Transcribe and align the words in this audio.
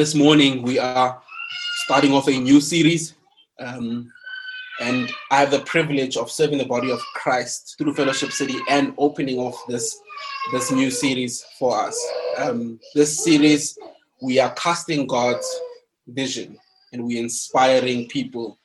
this 0.00 0.14
morning 0.14 0.62
we 0.62 0.78
are 0.78 1.20
starting 1.84 2.14
off 2.14 2.26
a 2.26 2.30
new 2.30 2.58
series. 2.58 3.16
Um, 3.58 4.10
and 4.80 5.12
I 5.30 5.40
have 5.40 5.50
the 5.50 5.60
privilege 5.60 6.16
of 6.16 6.30
serving 6.30 6.56
the 6.56 6.64
body 6.64 6.90
of 6.90 6.98
Christ 7.14 7.74
through 7.76 7.92
Fellowship 7.92 8.32
City 8.32 8.56
and 8.70 8.94
opening 8.96 9.38
off 9.38 9.62
this, 9.68 10.00
this 10.52 10.72
new 10.72 10.90
series 10.90 11.44
for 11.58 11.78
us. 11.78 12.02
Um, 12.38 12.80
this 12.94 13.22
series, 13.22 13.78
we 14.22 14.38
are 14.40 14.54
casting 14.54 15.06
God's 15.06 15.46
vision 16.08 16.56
and 16.94 17.04
we're 17.04 17.22
inspiring 17.22 18.08
people 18.08 18.58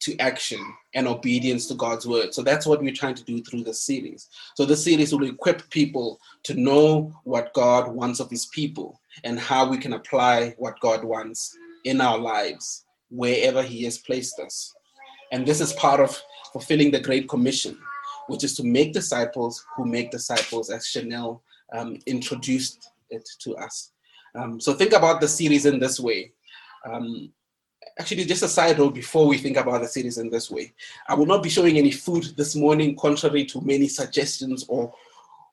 to 0.00 0.16
action 0.20 0.74
and 0.94 1.06
obedience 1.06 1.66
to 1.66 1.74
God's 1.74 2.06
word. 2.06 2.32
So 2.32 2.42
that's 2.42 2.66
what 2.66 2.80
we're 2.80 2.92
trying 2.92 3.14
to 3.16 3.24
do 3.24 3.42
through 3.42 3.64
this 3.64 3.82
series. 3.82 4.28
So 4.56 4.64
this 4.64 4.84
series 4.84 5.12
will 5.12 5.28
equip 5.28 5.68
people 5.70 6.18
to 6.44 6.54
know 6.54 7.12
what 7.24 7.52
God 7.52 7.88
wants 7.88 8.20
of 8.20 8.30
his 8.30 8.46
people 8.46 9.00
and 9.24 9.38
how 9.38 9.68
we 9.68 9.78
can 9.78 9.92
apply 9.92 10.54
what 10.58 10.80
God 10.80 11.04
wants 11.04 11.56
in 11.84 12.00
our 12.00 12.18
lives 12.18 12.84
wherever 13.10 13.62
he 13.62 13.84
has 13.84 13.98
placed 13.98 14.38
us. 14.40 14.74
And 15.32 15.46
this 15.46 15.60
is 15.60 15.72
part 15.74 16.00
of 16.00 16.20
fulfilling 16.52 16.90
the 16.90 17.00
Great 17.00 17.28
Commission, 17.28 17.78
which 18.28 18.44
is 18.44 18.56
to 18.56 18.64
make 18.64 18.92
disciples 18.92 19.64
who 19.76 19.84
make 19.84 20.10
disciples, 20.10 20.70
as 20.70 20.86
Chanel 20.86 21.42
um, 21.72 21.98
introduced 22.06 22.90
it 23.10 23.28
to 23.40 23.56
us. 23.56 23.92
Um, 24.34 24.60
so 24.60 24.74
think 24.74 24.92
about 24.92 25.20
the 25.20 25.28
series 25.28 25.66
in 25.66 25.78
this 25.78 26.00
way. 26.00 26.32
Um, 26.86 27.32
actually, 27.98 28.24
just 28.24 28.42
a 28.42 28.48
side 28.48 28.78
note 28.78 28.94
before 28.94 29.26
we 29.26 29.38
think 29.38 29.56
about 29.56 29.80
the 29.80 29.88
series 29.88 30.18
in 30.18 30.30
this 30.30 30.50
way. 30.50 30.72
I 31.08 31.14
will 31.14 31.26
not 31.26 31.42
be 31.42 31.48
showing 31.48 31.78
any 31.78 31.90
food 31.90 32.24
this 32.36 32.56
morning, 32.56 32.96
contrary 32.96 33.44
to 33.46 33.60
many 33.60 33.88
suggestions 33.88 34.64
or 34.68 34.92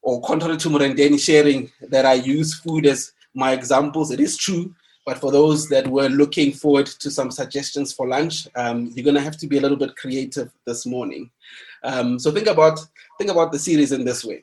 or 0.01 0.21
contrary 0.21 0.57
to 0.57 0.69
Murendeni 0.69 1.19
sharing 1.19 1.71
that 1.89 2.05
I 2.05 2.13
use 2.13 2.53
food 2.59 2.85
as 2.85 3.13
my 3.33 3.53
examples. 3.53 4.11
It 4.11 4.19
is 4.19 4.37
true 4.37 4.73
but 5.05 5.19
for 5.19 5.31
those 5.31 5.69
that 5.69 5.87
were 5.87 6.09
looking 6.09 6.51
forward 6.51 6.87
to 6.87 7.11
some 7.11 7.29
suggestions 7.29 7.93
for 7.93 8.07
lunch, 8.07 8.47
um, 8.55 8.91
you're 8.95 9.03
going 9.03 9.15
to 9.15 9.21
have 9.21 9.37
to 9.37 9.47
be 9.47 9.59
a 9.59 9.61
little 9.61 9.77
bit 9.77 9.95
creative 9.95 10.51
this 10.65 10.85
morning. 10.85 11.29
Um, 11.83 12.17
so 12.17 12.31
think 12.31 12.47
about 12.47 12.79
think 13.19 13.29
about 13.29 13.51
the 13.51 13.59
series 13.59 13.91
in 13.91 14.03
this 14.03 14.25
way. 14.25 14.41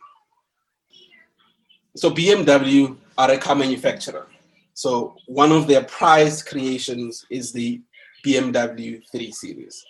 So 1.96 2.10
BMW 2.10 2.96
are 3.18 3.32
a 3.32 3.38
car 3.38 3.56
manufacturer. 3.56 4.26
So 4.74 5.16
one 5.26 5.52
of 5.52 5.66
their 5.66 5.84
prized 5.84 6.46
creations 6.46 7.26
is 7.30 7.52
the 7.52 7.80
BMW 8.24 9.02
3 9.10 9.30
Series. 9.30 9.84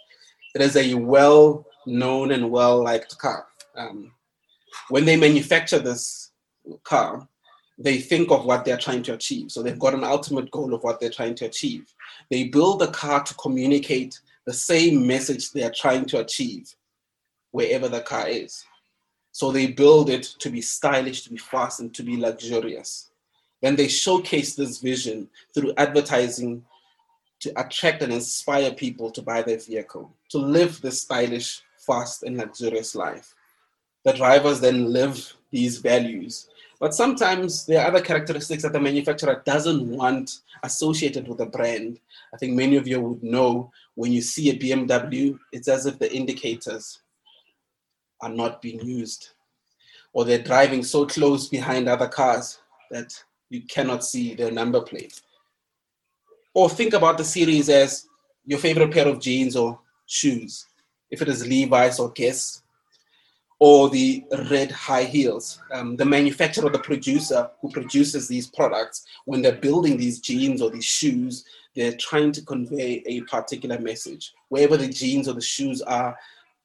It 0.55 0.61
is 0.61 0.77
a 0.77 0.95
well-known 0.95 2.33
and 2.33 2.51
well-liked 2.51 3.17
car. 3.19 3.47
Um, 3.77 4.13
when 4.89 5.05
they 5.05 5.17
manufacture 5.17 5.79
this 5.79 6.31
car, 6.85 7.27
they 7.79 7.99
think 7.99 8.31
of 8.31 8.45
what 8.45 8.65
they're 8.65 8.77
trying 8.77 9.03
to 9.05 9.15
achieve. 9.15 9.51
So 9.51 9.63
they've 9.63 9.79
got 9.79 9.95
an 9.95 10.05
ultimate 10.05 10.51
goal 10.51 10.75
of 10.75 10.83
what 10.83 11.01
they're 11.01 11.11
trying 11.11 11.35
to 11.37 11.47
achieve. 11.47 11.93
They 12.31 12.45
build 12.45 12.81
the 12.81 12.89
car 12.89 13.23
to 13.23 13.35
communicate 13.35 14.21
the 14.45 14.53
same 14.53 15.07
message 15.07 15.53
they 15.53 15.63
are 15.63 15.73
trying 15.73 16.05
to 16.07 16.21
achieve 16.21 16.75
wherever 17.51 17.89
the 17.89 18.01
car 18.01 18.29
is. 18.29 18.65
So 19.31 19.51
they 19.51 19.69
build 19.69 20.11
it 20.11 20.25
to 20.41 20.51
be 20.51 20.61
stylish, 20.61 21.23
to 21.23 21.31
be 21.31 21.39
fast, 21.39 21.81
and 21.81 21.95
to 21.95 22.03
be 22.03 22.17
luxurious. 22.17 23.11
Then 23.63 23.77
they 23.77 23.89
showcase 23.89 24.55
this 24.55 24.79
vision 24.79 25.29
through 25.55 25.73
advertising 25.79 26.65
to 27.41 27.53
attract 27.61 28.03
and 28.03 28.13
inspire 28.13 28.73
people 28.73 29.11
to 29.11 29.23
buy 29.23 29.43
their 29.43 29.59
vehicle, 29.59 30.13
to 30.31 30.39
live 30.39 30.81
this 30.81 31.03
stylish, 31.03 31.63
fast, 31.79 32.23
and 32.23 32.37
luxurious 32.37 32.95
life. 32.95 33.35
The 34.05 34.13
drivers 34.13 34.61
then 34.61 34.93
live 34.93 35.33
these 35.51 35.79
values 35.79 36.49
but 36.83 36.97
sometimes 36.97 37.65
there 37.65 37.81
are 37.81 37.87
other 37.87 38.01
characteristics 38.01 38.65
that 38.65 38.73
the 38.73 38.81
manufacturer 38.81 39.41
doesn't 39.47 39.87
want 39.87 40.41
associated 40.65 41.29
with 41.29 41.39
the 41.39 41.47
brand. 41.47 42.01
I 42.35 42.37
think 42.39 42.55
many 42.55 42.75
of 42.75 42.89
you 42.89 43.01
would 43.01 43.23
know 43.23 43.71
when 43.95 44.11
you 44.11 44.21
see 44.21 44.51
a 44.51 44.59
BMW, 44.59 45.39
it's 45.53 45.69
as 45.69 45.87
if 45.87 46.01
the 46.01 46.13
indicators 46.13 47.03
are 48.21 48.31
not 48.31 48.61
being 48.61 48.81
used, 48.81 49.29
or 50.13 50.25
they're 50.25 50.43
driving 50.43 50.83
so 50.83 51.07
close 51.07 51.49
behind 51.49 51.89
other 51.89 52.09
cars 52.09 52.59
that 52.91 53.13
you 53.53 53.63
cannot 53.63 54.05
see 54.05 54.35
their 54.35 54.51
number 54.51 54.81
plate. 54.81 55.21
Or 56.55 56.69
think 56.69 56.95
about 56.95 57.19
the 57.19 57.25
series 57.25 57.69
as 57.69 58.07
your 58.45 58.59
favorite 58.59 58.93
pair 58.93 59.09
of 59.09 59.21
jeans 59.21 59.57
or 59.57 59.79
shoes. 60.07 60.67
If 61.11 61.23
it 61.23 61.29
is 61.29 61.47
Levi's 61.47 61.99
or 61.99 62.11
Guess, 62.11 62.63
or 63.65 63.89
the 63.91 64.25
red 64.51 64.73
high 64.73 65.05
heels. 65.05 65.61
Um, 65.73 65.95
the 65.95 66.05
manufacturer 66.05 66.67
or 66.67 66.71
the 66.71 66.81
producer 66.81 67.49
who 67.61 67.71
produces 67.71 68.27
these 68.27 68.49
products, 68.49 69.07
when 69.25 69.41
they're 69.41 69.53
building 69.53 69.97
these 69.97 70.19
jeans 70.19 70.61
or 70.61 70.69
these 70.69 70.85
shoes, 70.85 71.45
they're 71.77 71.97
trying 71.97 72.33
to 72.33 72.43
convey 72.43 73.05
a 73.07 73.21
particular 73.21 73.79
message. 73.79 74.33
Wherever 74.49 74.77
the 74.77 74.89
jeans 74.89 75.29
or 75.29 75.35
the 75.35 75.41
shoes 75.41 75.81
are, 75.81 76.19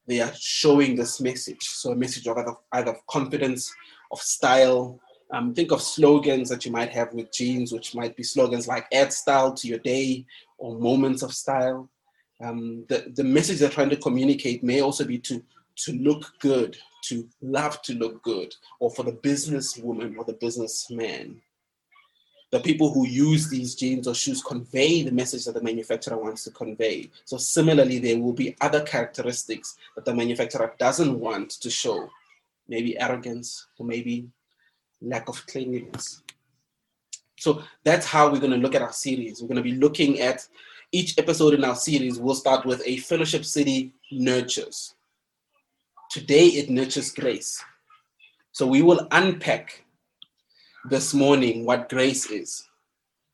they 0.07 0.21
are 0.21 0.33
showing 0.35 0.95
this 0.95 1.21
message. 1.21 1.61
So 1.61 1.91
a 1.91 1.95
message 1.95 2.27
of 2.27 2.35
either, 2.39 2.55
either 2.71 2.97
confidence, 3.07 3.71
of 4.11 4.19
style. 4.19 4.99
Um, 5.31 5.53
think 5.53 5.71
of 5.71 5.81
slogans 5.81 6.49
that 6.49 6.65
you 6.65 6.71
might 6.71 6.89
have 6.91 7.13
with 7.13 7.33
jeans, 7.33 7.71
which 7.71 7.93
might 7.93 8.15
be 8.15 8.23
slogans 8.23 8.67
like 8.67 8.87
add 8.93 9.11
style 9.11 9.53
to 9.53 9.67
your 9.67 9.79
day 9.79 10.25
or 10.57 10.79
moments 10.79 11.21
of 11.21 11.33
style. 11.33 11.89
Um, 12.41 12.85
the, 12.87 13.11
the 13.13 13.23
message 13.23 13.59
they're 13.59 13.69
trying 13.69 13.89
to 13.89 13.97
communicate 13.97 14.63
may 14.63 14.81
also 14.81 15.03
be 15.03 15.17
to 15.19 15.43
to 15.77 15.93
look 15.93 16.33
good, 16.39 16.75
to 17.03 17.27
love 17.41 17.81
to 17.83 17.93
look 17.93 18.23
good, 18.23 18.55
or 18.79 18.89
for 18.89 19.03
the 19.03 19.11
businesswoman 19.11 20.17
or 20.17 20.23
the 20.23 20.33
businessman. 20.33 21.41
The 22.49 22.59
people 22.61 22.93
who 22.93 23.05
use 23.05 23.49
these 23.49 23.75
jeans 23.75 24.07
or 24.07 24.15
shoes 24.15 24.41
convey 24.41 25.03
the 25.03 25.11
message 25.11 25.45
that 25.45 25.53
the 25.53 25.61
manufacturer 25.61 26.17
wants 26.17 26.45
to 26.45 26.51
convey. 26.51 27.11
So, 27.25 27.37
similarly, 27.37 27.99
there 27.99 28.17
will 28.17 28.33
be 28.33 28.55
other 28.61 28.81
characteristics 28.83 29.77
that 29.95 30.05
the 30.05 30.15
manufacturer 30.15 30.73
doesn't 30.79 31.19
want 31.19 31.51
to 31.51 31.69
show 31.69 32.09
maybe 32.69 32.97
arrogance 32.99 33.67
or 33.77 33.85
maybe 33.85 34.29
lack 35.01 35.29
of 35.29 35.45
cleanliness. 35.47 36.21
So, 37.39 37.63
that's 37.83 38.05
how 38.05 38.31
we're 38.31 38.39
going 38.39 38.51
to 38.51 38.57
look 38.57 38.75
at 38.75 38.81
our 38.81 38.93
series. 38.93 39.41
We're 39.41 39.49
going 39.49 39.63
to 39.63 39.69
be 39.71 39.75
looking 39.75 40.21
at 40.21 40.47
each 40.91 41.17
episode 41.17 41.53
in 41.53 41.63
our 41.63 41.75
series. 41.75 42.19
We'll 42.19 42.35
start 42.35 42.65
with 42.65 42.81
a 42.85 42.97
Fellowship 42.97 43.45
City 43.45 43.93
nurtures. 44.11 44.95
Today 46.09 46.47
it 46.47 46.69
nurtures 46.69 47.11
grace. 47.11 47.61
So 48.53 48.65
we 48.65 48.81
will 48.81 49.07
unpack 49.11 49.83
this 50.89 51.13
morning 51.13 51.65
what 51.65 51.89
grace 51.89 52.31
is. 52.31 52.67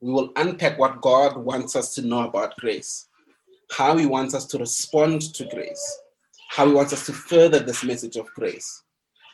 We 0.02 0.12
will 0.12 0.32
unpack 0.36 0.80
what 0.80 1.02
God 1.02 1.38
wants 1.38 1.76
us 1.76 1.94
to 1.96 2.02
know 2.02 2.28
about 2.28 2.58
grace, 2.58 3.08
how 3.72 3.96
He 3.96 4.06
wants 4.06 4.34
us 4.34 4.46
to 4.48 4.58
respond 4.58 5.22
to 5.36 5.46
grace, 5.46 6.00
how 6.50 6.68
He 6.68 6.74
wants 6.74 6.92
us 6.94 7.06
to 7.06 7.14
further 7.14 7.60
this 7.60 7.84
message 7.84 8.18
of 8.18 8.28
grace, 8.34 8.83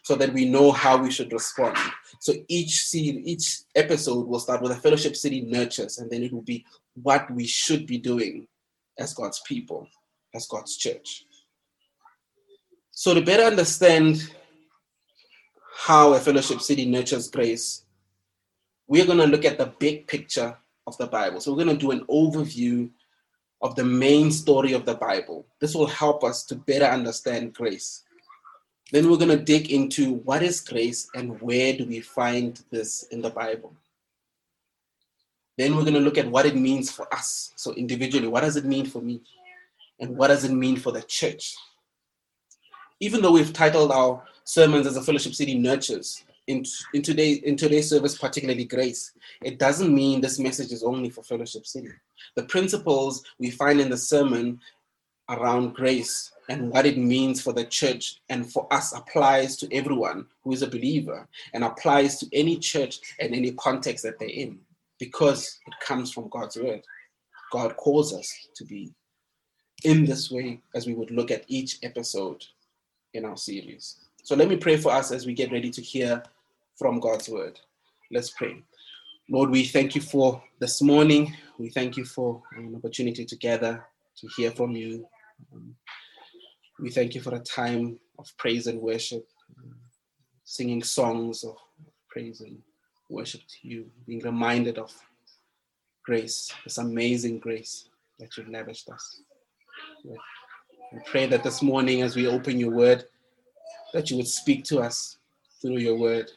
so 0.09 0.16
that 0.16 0.34
we 0.34 0.44
know 0.44 0.72
how 0.72 0.97
we 0.97 1.12
should 1.12 1.31
respond. 1.31 1.78
So 2.20 2.34
each 2.47 2.86
seed, 2.86 3.22
each 3.28 3.59
episode 3.75 4.28
will 4.28 4.40
start 4.40 4.59
with 4.59 4.72
a 4.72 4.75
fellowship 4.75 5.16
city 5.16 5.42
nurtures, 5.42 6.00
and 6.00 6.09
then 6.09 6.24
it 6.24 6.34
will 6.34 6.42
be 6.42 6.66
what 6.96 7.30
we 7.30 7.46
should 7.46 7.86
be 7.86 8.00
doing 8.00 8.47
as 8.97 9.14
God's 9.14 9.40
people, 9.46 9.88
as 10.34 10.47
God's 10.47 10.78
church. 10.78 11.25
So, 12.90 13.14
to 13.14 13.22
better 13.22 13.44
understand 13.44 14.34
how 15.78 16.14
a 16.16 16.20
fellowship 16.20 16.62
city 16.62 16.86
nurtures 16.86 17.30
grace, 17.30 17.86
we're 18.88 19.06
going 19.06 19.20
to 19.20 19.28
look 19.28 19.46
at 19.46 19.59
the 19.59 19.72
big 19.78 20.08
picture 20.08 20.58
of 20.88 20.97
the 20.97 21.06
Bible. 21.06 21.40
So, 21.40 21.52
we're 21.52 21.64
going 21.64 21.78
to 21.78 21.86
do 21.86 21.91
an 21.91 22.03
overview 22.09 22.90
of 23.62 23.76
the 23.76 23.86
main 23.86 24.31
story 24.31 24.74
of 24.74 24.88
the 24.88 24.96
Bible. 24.96 25.46
This 25.62 25.76
will 25.76 25.86
help 25.86 26.24
us 26.24 26.46
to 26.46 26.56
better 26.56 26.86
understand 26.86 27.53
grace. 27.53 28.06
Then 28.91 29.09
we're 29.09 29.17
going 29.17 29.37
to 29.37 29.43
dig 29.43 29.72
into 29.72 30.14
what 30.14 30.41
is 30.41 30.61
grace 30.61 31.09
and 31.16 31.40
where 31.41 31.73
do 31.73 31.85
we 31.85 31.99
find 31.99 32.61
this 32.72 33.03
in 33.11 33.22
the 33.22 33.29
Bible. 33.29 33.73
Then 35.58 35.75
we're 35.75 35.84
going 35.84 35.93
to 35.93 35.99
look 35.99 36.17
at 36.17 36.29
what 36.29 36.46
it 36.46 36.55
means 36.55 36.91
for 36.91 37.14
us. 37.14 37.52
So, 37.55 37.73
individually, 37.73 38.28
what 38.28 38.41
does 38.41 38.55
it 38.55 38.66
mean 38.66 38.85
for 38.85 39.02
me? 39.02 39.22
And 39.99 40.16
what 40.17 40.29
does 40.29 40.46
it 40.46 40.52
mean 40.52 40.78
for 40.78 40.91
the 40.91 41.02
church? 41.02 41.55
even 42.99 43.22
though 43.22 43.31
we've 43.31 43.53
titled 43.53 43.91
our 43.91 44.23
sermons 44.43 44.87
as 44.87 44.97
a 44.97 45.02
fellowship 45.02 45.34
city 45.34 45.58
nurtures 45.58 46.23
in, 46.47 46.66
in 46.93 47.02
today 47.02 47.34
in 47.34 47.55
today's 47.55 47.90
service 47.90 48.17
particularly 48.17 48.66
grace 48.66 49.14
it 49.43 49.59
doesn't 49.59 49.93
mean 49.93 50.19
this 50.19 50.40
message 50.40 50.72
is 50.72 50.84
only 50.84 51.09
for 51.09 51.23
fellowship 51.23 51.66
city 51.66 51.90
the 52.35 52.43
principles 52.43 53.23
we 53.37 53.52
find 53.52 53.79
in 53.79 53.90
the 53.90 53.97
sermon 53.97 54.59
around 55.29 55.73
grace 55.73 56.31
and 56.49 56.70
what 56.72 56.85
it 56.85 56.97
means 56.97 57.41
for 57.41 57.53
the 57.53 57.66
church 57.66 58.20
and 58.29 58.52
for 58.52 58.72
us 58.73 58.93
applies 58.93 59.55
to 59.58 59.73
everyone 59.73 60.26
who 60.43 60.52
is 60.52 60.64
a 60.64 60.67
believer 60.67 61.28
and 61.53 61.64
applies 61.64 62.17
to 62.17 62.28
any 62.34 62.58
church 62.58 62.99
and 63.20 63.34
any 63.35 63.52
context 63.52 64.03
that 64.03 64.17
they're 64.20 64.28
in 64.28 64.59
because 64.99 65.59
it 65.67 65.73
comes 65.81 66.11
from 66.11 66.28
God's 66.29 66.58
word. 66.58 66.81
God 67.52 67.78
calls 67.78 68.14
us 68.14 68.31
to 68.55 68.66
be 68.66 68.91
in 69.84 70.05
this 70.05 70.29
way 70.29 70.59
as 70.76 70.87
we 70.87 70.93
would 70.93 71.11
look 71.11 71.31
at 71.31 71.46
each 71.47 71.78
episode 71.84 72.43
in 73.14 73.26
our 73.26 73.37
series. 73.37 73.97
So 74.23 74.35
let 74.35 74.49
me 74.49 74.58
pray 74.58 74.78
for 74.78 74.91
us 74.91 75.11
as 75.11 75.26
we 75.26 75.34
get 75.34 75.52
ready 75.52 75.70
to 75.70 75.81
hear 75.81 76.22
from 76.78 76.99
God's 76.99 77.29
word. 77.29 77.59
Let's 78.11 78.31
pray. 78.31 78.61
Lord, 79.29 79.52
we 79.52 79.64
thank 79.66 79.96
you 79.96 80.02
for 80.02 80.43
this 80.59 80.81
morning. 80.81 81.35
we 81.59 81.70
thank 81.70 81.97
you 81.97 82.05
for 82.05 82.41
an 82.55 82.76
opportunity 82.76 83.26
to 83.26 83.35
gather 83.35 83.85
to 84.17 84.28
hear 84.35 84.52
from 84.52 84.72
you. 84.72 85.08
Um, 85.53 85.76
we 86.80 86.90
thank 86.90 87.16
you 87.16 87.22
for 87.22 87.36
a 87.36 87.40
time 87.40 88.00
of 88.18 88.32
praise 88.38 88.68
and 88.68 88.82
worship, 88.82 89.28
singing 90.44 90.84
songs 90.84 91.44
of 91.44 91.56
praise 92.09 92.41
and 92.41 92.58
worship 93.09 93.41
to 93.41 93.68
you, 93.68 93.86
being 94.06 94.22
reminded 94.22 94.78
of 94.78 94.94
grace, 96.03 96.53
this 96.64 96.78
amazing 96.78 97.40
grace 97.40 97.90
that 98.20 98.36
you've 98.38 98.50
lavished 98.50 98.90
us. 98.90 99.22
We 100.03 101.00
pray 101.06 101.28
that 101.28 101.44
this 101.44 101.62
morning, 101.62 102.02
as 102.02 102.16
we 102.16 102.28
open 102.28 102.59
your 102.59 102.72
word, 102.72 103.06
that 103.94 104.09
you 104.09 104.18
would 104.18 104.28
speak 104.28 104.64
to 104.66 104.80
us 104.80 105.18
through 105.62 105.78
your 105.78 105.97
word, 105.97 106.32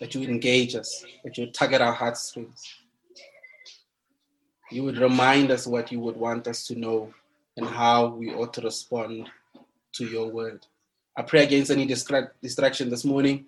that 0.00 0.14
you 0.14 0.20
would 0.20 0.30
engage 0.30 0.74
us, 0.74 1.04
that 1.22 1.38
you 1.38 1.44
would 1.44 1.54
tug 1.54 1.72
at 1.72 1.80
our 1.80 1.92
heartstrings. 1.92 2.62
You 4.70 4.82
would 4.84 4.98
remind 4.98 5.50
us 5.50 5.66
what 5.66 5.92
you 5.92 6.00
would 6.00 6.16
want 6.16 6.48
us 6.48 6.66
to 6.66 6.74
know 6.74 7.12
and 7.56 7.66
how 7.66 8.06
we 8.06 8.32
ought 8.34 8.52
to 8.54 8.60
respond 8.62 9.28
to 9.92 10.04
your 10.04 10.28
word. 10.28 10.66
I 11.16 11.22
pray 11.22 11.44
against 11.44 11.70
any 11.70 11.86
distraction 11.86 12.90
this 12.90 13.04
morning. 13.04 13.46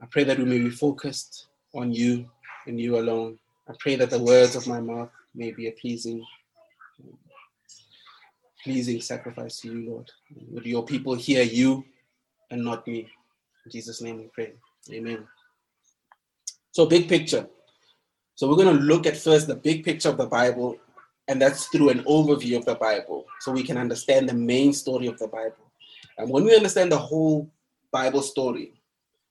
I 0.00 0.06
pray 0.06 0.24
that 0.24 0.38
we 0.38 0.44
may 0.44 0.58
be 0.58 0.70
focused 0.70 1.46
on 1.74 1.92
you 1.92 2.28
and 2.66 2.78
you 2.78 2.98
alone. 2.98 3.38
I 3.68 3.72
pray 3.78 3.96
that 3.96 4.10
the 4.10 4.22
words 4.22 4.56
of 4.56 4.66
my 4.66 4.80
mouth 4.80 5.10
may 5.34 5.52
be 5.52 5.68
a 5.68 5.72
pleasing, 5.72 6.24
pleasing 8.62 9.00
sacrifice 9.00 9.60
to 9.60 9.68
you, 9.72 9.90
Lord. 9.90 10.10
Would 10.50 10.66
your 10.66 10.84
people 10.84 11.14
hear 11.14 11.42
you 11.42 11.84
and 12.50 12.64
not 12.64 12.86
me? 12.86 13.08
In 13.64 13.70
Jesus' 13.70 14.02
name 14.02 14.18
we 14.18 14.28
pray. 14.34 14.52
Amen. 14.92 15.26
So, 16.72 16.86
big 16.86 17.08
picture. 17.08 17.46
So, 18.38 18.48
we're 18.48 18.54
going 18.54 18.78
to 18.78 18.84
look 18.84 19.04
at 19.04 19.16
first 19.16 19.48
the 19.48 19.56
big 19.56 19.84
picture 19.84 20.10
of 20.10 20.16
the 20.16 20.28
Bible, 20.28 20.76
and 21.26 21.42
that's 21.42 21.66
through 21.66 21.88
an 21.88 22.04
overview 22.04 22.56
of 22.56 22.64
the 22.64 22.76
Bible, 22.76 23.26
so 23.40 23.50
we 23.50 23.64
can 23.64 23.76
understand 23.76 24.28
the 24.28 24.34
main 24.34 24.72
story 24.72 25.08
of 25.08 25.18
the 25.18 25.26
Bible. 25.26 25.72
And 26.18 26.30
when 26.30 26.44
we 26.44 26.54
understand 26.54 26.92
the 26.92 26.98
whole 26.98 27.50
Bible 27.90 28.22
story, 28.22 28.74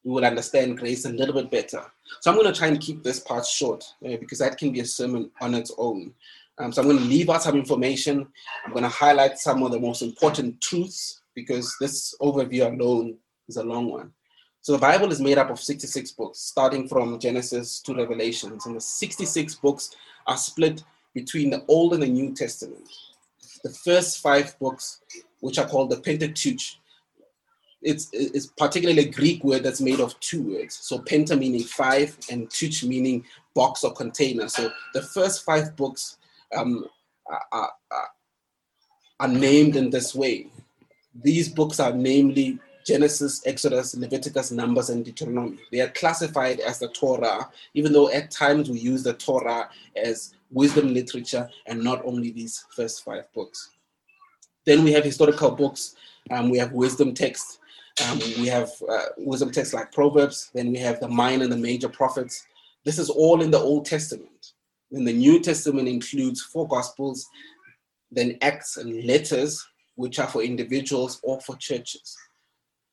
we 0.04 0.12
will 0.12 0.26
understand 0.26 0.76
grace 0.76 1.06
a 1.06 1.08
little 1.08 1.34
bit 1.34 1.50
better. 1.50 1.82
So 2.20 2.30
I'm 2.30 2.36
going 2.36 2.52
to 2.52 2.58
try 2.58 2.68
and 2.68 2.78
keep 2.78 3.02
this 3.02 3.18
part 3.20 3.46
short 3.46 3.82
uh, 4.04 4.18
because 4.20 4.40
that 4.40 4.58
can 4.58 4.72
be 4.72 4.80
a 4.80 4.84
sermon 4.84 5.30
on 5.40 5.54
its 5.54 5.72
own. 5.78 6.12
Um, 6.58 6.70
so 6.70 6.82
I'm 6.82 6.88
going 6.88 6.98
to 6.98 7.04
leave 7.04 7.30
out 7.30 7.42
some 7.42 7.56
information. 7.56 8.26
I'm 8.66 8.72
going 8.72 8.82
to 8.82 8.90
highlight 8.90 9.38
some 9.38 9.62
of 9.62 9.72
the 9.72 9.80
most 9.80 10.02
important 10.02 10.60
truths 10.60 11.22
because 11.34 11.74
this 11.80 12.14
overview 12.20 12.70
alone 12.70 13.16
is 13.48 13.56
a 13.56 13.64
long 13.64 13.90
one. 13.90 14.12
So 14.68 14.74
the 14.74 14.80
Bible 14.80 15.10
is 15.10 15.18
made 15.18 15.38
up 15.38 15.48
of 15.48 15.58
66 15.58 16.12
books, 16.12 16.40
starting 16.40 16.88
from 16.88 17.18
Genesis 17.18 17.80
to 17.80 17.94
Revelations. 17.94 18.66
And 18.66 18.76
the 18.76 18.82
66 18.82 19.54
books 19.54 19.96
are 20.26 20.36
split 20.36 20.84
between 21.14 21.48
the 21.48 21.64
Old 21.68 21.94
and 21.94 22.02
the 22.02 22.06
New 22.06 22.34
Testament. 22.34 22.86
The 23.64 23.70
first 23.70 24.20
five 24.20 24.58
books, 24.58 25.00
which 25.40 25.58
are 25.58 25.66
called 25.66 25.88
the 25.88 25.96
Pentateuch, 25.96 26.76
it's, 27.80 28.10
it's 28.12 28.48
particularly 28.58 29.08
a 29.08 29.10
Greek 29.10 29.42
word 29.42 29.62
that's 29.62 29.80
made 29.80 30.00
of 30.00 30.20
two 30.20 30.42
words. 30.42 30.76
So 30.76 30.98
penta 30.98 31.38
meaning 31.38 31.62
five 31.62 32.18
and 32.30 32.50
tuch 32.50 32.84
meaning 32.84 33.24
box 33.54 33.84
or 33.84 33.94
container. 33.94 34.48
So 34.48 34.70
the 34.92 35.00
first 35.00 35.46
five 35.46 35.76
books 35.76 36.18
um, 36.54 36.84
are, 37.26 37.70
are, 37.90 38.08
are 39.18 39.28
named 39.28 39.76
in 39.76 39.88
this 39.88 40.14
way. 40.14 40.48
These 41.14 41.48
books 41.48 41.80
are 41.80 41.94
namely 41.94 42.58
Genesis, 42.88 43.42
Exodus, 43.44 43.94
Leviticus, 43.94 44.50
Numbers, 44.50 44.88
and 44.88 45.04
Deuteronomy. 45.04 45.58
They 45.70 45.82
are 45.82 45.90
classified 45.90 46.60
as 46.60 46.78
the 46.78 46.88
Torah, 46.88 47.50
even 47.74 47.92
though 47.92 48.10
at 48.10 48.30
times 48.30 48.70
we 48.70 48.78
use 48.78 49.02
the 49.02 49.12
Torah 49.12 49.68
as 49.94 50.34
wisdom 50.50 50.94
literature 50.94 51.50
and 51.66 51.84
not 51.84 52.02
only 52.06 52.30
these 52.30 52.64
first 52.74 53.04
five 53.04 53.30
books. 53.34 53.72
Then 54.64 54.84
we 54.84 54.92
have 54.92 55.04
historical 55.04 55.50
books, 55.50 55.96
um, 56.30 56.48
we 56.48 56.56
have 56.56 56.72
wisdom 56.72 57.12
texts, 57.12 57.58
um, 58.08 58.20
we 58.38 58.46
have 58.46 58.70
uh, 58.88 59.08
wisdom 59.18 59.50
texts 59.50 59.74
like 59.74 59.92
Proverbs, 59.92 60.50
then 60.54 60.72
we 60.72 60.78
have 60.78 60.98
the 60.98 61.08
minor 61.08 61.44
and 61.44 61.52
the 61.52 61.58
major 61.58 61.90
prophets. 61.90 62.46
This 62.86 62.98
is 62.98 63.10
all 63.10 63.42
in 63.42 63.50
the 63.50 63.58
Old 63.58 63.84
Testament. 63.84 64.52
Then 64.90 65.04
the 65.04 65.12
New 65.12 65.40
Testament 65.40 65.88
includes 65.88 66.40
four 66.40 66.66
Gospels, 66.66 67.28
then 68.10 68.38
Acts 68.40 68.78
and 68.78 69.04
letters, 69.04 69.62
which 69.96 70.18
are 70.18 70.26
for 70.26 70.42
individuals 70.42 71.20
or 71.22 71.38
for 71.42 71.54
churches. 71.56 72.16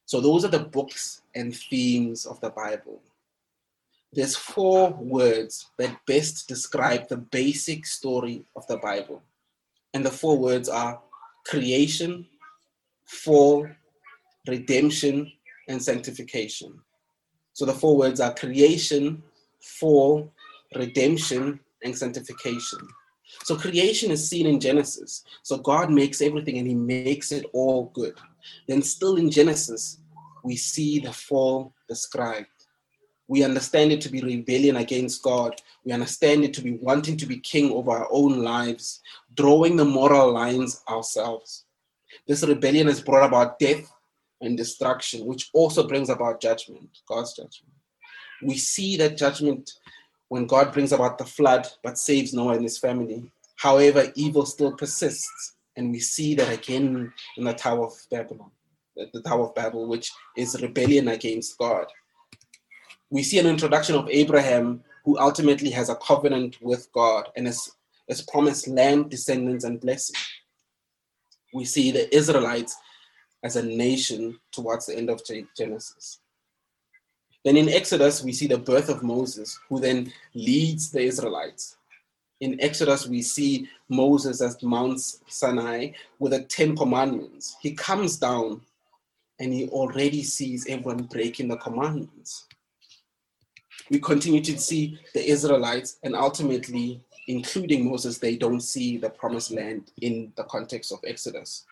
So 0.05 0.21
those 0.21 0.45
are 0.45 0.49
the 0.49 0.59
books 0.59 1.21
and 1.33 1.55
themes 1.55 2.25
of 2.25 2.39
the 2.41 2.49
Bible. 2.49 3.01
There's 4.13 4.35
four 4.35 4.91
words 4.91 5.67
that 5.77 6.05
best 6.05 6.47
describe 6.47 7.09
the 7.09 7.17
basic 7.17 7.85
story 7.85 8.45
of 8.55 8.65
the 8.67 8.77
Bible. 8.77 9.21
And 9.93 10.05
the 10.05 10.11
four 10.11 10.37
words 10.37 10.69
are 10.69 11.01
creation, 11.45 12.25
fall, 13.05 13.67
redemption, 14.47 15.31
and 15.67 15.81
sanctification. 15.81 16.79
So 17.53 17.65
the 17.65 17.73
four 17.73 17.97
words 17.97 18.19
are 18.19 18.33
creation, 18.33 19.23
fall, 19.59 20.31
redemption, 20.75 21.59
and 21.83 21.97
sanctification. 21.97 22.79
So 23.43 23.55
creation 23.55 24.11
is 24.11 24.29
seen 24.29 24.45
in 24.45 24.59
Genesis. 24.59 25.23
So 25.43 25.57
God 25.57 25.89
makes 25.91 26.21
everything 26.21 26.57
and 26.57 26.67
he 26.67 26.75
makes 26.75 27.31
it 27.31 27.45
all 27.53 27.91
good. 27.93 28.17
Then, 28.67 28.81
still 28.81 29.17
in 29.17 29.29
Genesis, 29.29 29.99
we 30.43 30.55
see 30.55 30.99
the 30.99 31.13
fall 31.13 31.73
described. 31.87 32.47
We 33.27 33.43
understand 33.43 33.91
it 33.91 34.01
to 34.01 34.09
be 34.09 34.21
rebellion 34.21 34.75
against 34.75 35.23
God. 35.23 35.59
We 35.83 35.91
understand 35.91 36.43
it 36.43 36.53
to 36.55 36.61
be 36.61 36.73
wanting 36.73 37.17
to 37.17 37.25
be 37.25 37.39
king 37.39 37.71
over 37.71 37.91
our 37.91 38.07
own 38.11 38.43
lives, 38.43 39.01
drawing 39.33 39.75
the 39.75 39.85
moral 39.85 40.31
lines 40.31 40.83
ourselves. 40.87 41.65
This 42.27 42.43
rebellion 42.43 42.87
has 42.87 43.01
brought 43.01 43.25
about 43.25 43.57
death 43.57 43.91
and 44.41 44.55
destruction, 44.55 45.25
which 45.25 45.49
also 45.53 45.87
brings 45.87 46.09
about 46.09 46.41
judgment, 46.41 46.89
God's 47.07 47.33
judgment. 47.33 47.73
We 48.43 48.57
see 48.57 48.97
that 48.97 49.17
judgment 49.17 49.71
when 50.27 50.45
God 50.45 50.73
brings 50.73 50.91
about 50.91 51.17
the 51.17 51.25
flood 51.25 51.67
but 51.83 51.97
saves 51.97 52.33
Noah 52.33 52.53
and 52.55 52.63
his 52.63 52.77
family. 52.77 53.31
However, 53.55 54.11
evil 54.15 54.45
still 54.45 54.73
persists, 54.73 55.54
and 55.77 55.91
we 55.91 55.99
see 55.99 56.35
that 56.35 56.51
again 56.51 57.11
in 57.37 57.43
the 57.43 57.53
Tower 57.53 57.85
of 57.85 57.93
Babylon, 58.09 58.51
the 58.95 59.21
Tower 59.21 59.47
of 59.47 59.55
Babel, 59.55 59.87
which 59.87 60.11
is 60.37 60.61
rebellion 60.61 61.09
against 61.09 61.57
God. 61.57 61.87
We 63.09 63.23
see 63.23 63.39
an 63.39 63.47
introduction 63.47 63.95
of 63.95 64.09
Abraham, 64.09 64.83
who 65.03 65.19
ultimately 65.19 65.69
has 65.71 65.89
a 65.89 65.95
covenant 65.95 66.57
with 66.61 66.91
God 66.91 67.29
and 67.35 67.47
is, 67.47 67.71
is 68.07 68.21
promised 68.21 68.67
land, 68.67 69.09
descendants, 69.09 69.63
and 69.63 69.79
blessing. 69.79 70.15
We 71.53 71.65
see 71.65 71.91
the 71.91 72.13
Israelites 72.15 72.75
as 73.43 73.55
a 73.55 73.63
nation 73.63 74.39
towards 74.51 74.87
the 74.87 74.97
end 74.97 75.09
of 75.09 75.21
Genesis. 75.55 76.19
Then 77.43 77.57
in 77.57 77.69
Exodus, 77.69 78.23
we 78.23 78.33
see 78.33 78.47
the 78.47 78.57
birth 78.57 78.89
of 78.89 79.03
Moses, 79.03 79.59
who 79.69 79.79
then 79.79 80.11
leads 80.33 80.91
the 80.91 81.01
Israelites. 81.01 81.77
In 82.41 82.59
Exodus, 82.61 83.07
we 83.07 83.21
see 83.21 83.69
Moses 83.87 84.41
at 84.41 84.61
Mount 84.61 84.99
Sinai 85.27 85.91
with 86.19 86.33
the 86.33 86.43
Ten 86.43 86.75
Commandments. 86.75 87.55
He 87.61 87.73
comes 87.73 88.17
down 88.17 88.61
and 89.39 89.53
he 89.53 89.67
already 89.69 90.23
sees 90.23 90.65
everyone 90.67 91.03
breaking 91.03 91.47
the 91.47 91.57
commandments. 91.57 92.47
We 93.89 93.99
continue 93.99 94.41
to 94.41 94.57
see 94.57 94.99
the 95.13 95.23
Israelites, 95.29 95.97
and 96.03 96.15
ultimately, 96.15 97.01
including 97.27 97.89
Moses, 97.89 98.17
they 98.17 98.35
don't 98.35 98.61
see 98.61 98.97
the 98.97 99.09
promised 99.09 99.51
land 99.51 99.91
in 100.01 100.33
the 100.35 100.43
context 100.45 100.91
of 100.91 100.99
Exodus 101.05 101.65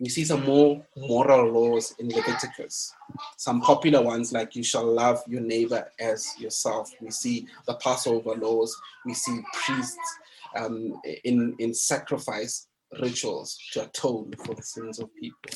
we 0.00 0.08
see 0.08 0.24
some 0.24 0.44
more 0.46 0.82
moral 0.96 1.52
laws 1.52 1.94
in 1.98 2.08
Leviticus. 2.08 2.94
Some 3.36 3.60
popular 3.60 4.00
ones 4.00 4.32
like 4.32 4.56
you 4.56 4.64
shall 4.64 4.86
love 4.86 5.22
your 5.28 5.42
neighbor 5.42 5.86
as 6.00 6.26
yourself. 6.38 6.90
We 7.02 7.10
see 7.10 7.46
the 7.66 7.74
Passover 7.74 8.34
laws. 8.34 8.74
We 9.04 9.12
see 9.12 9.40
priests 9.52 9.98
um, 10.56 10.98
in, 11.24 11.54
in 11.58 11.74
sacrifice 11.74 12.66
rituals 12.98 13.58
to 13.72 13.84
atone 13.84 14.32
for 14.44 14.54
the 14.54 14.62
sins 14.62 15.00
of 15.00 15.14
people. 15.16 15.52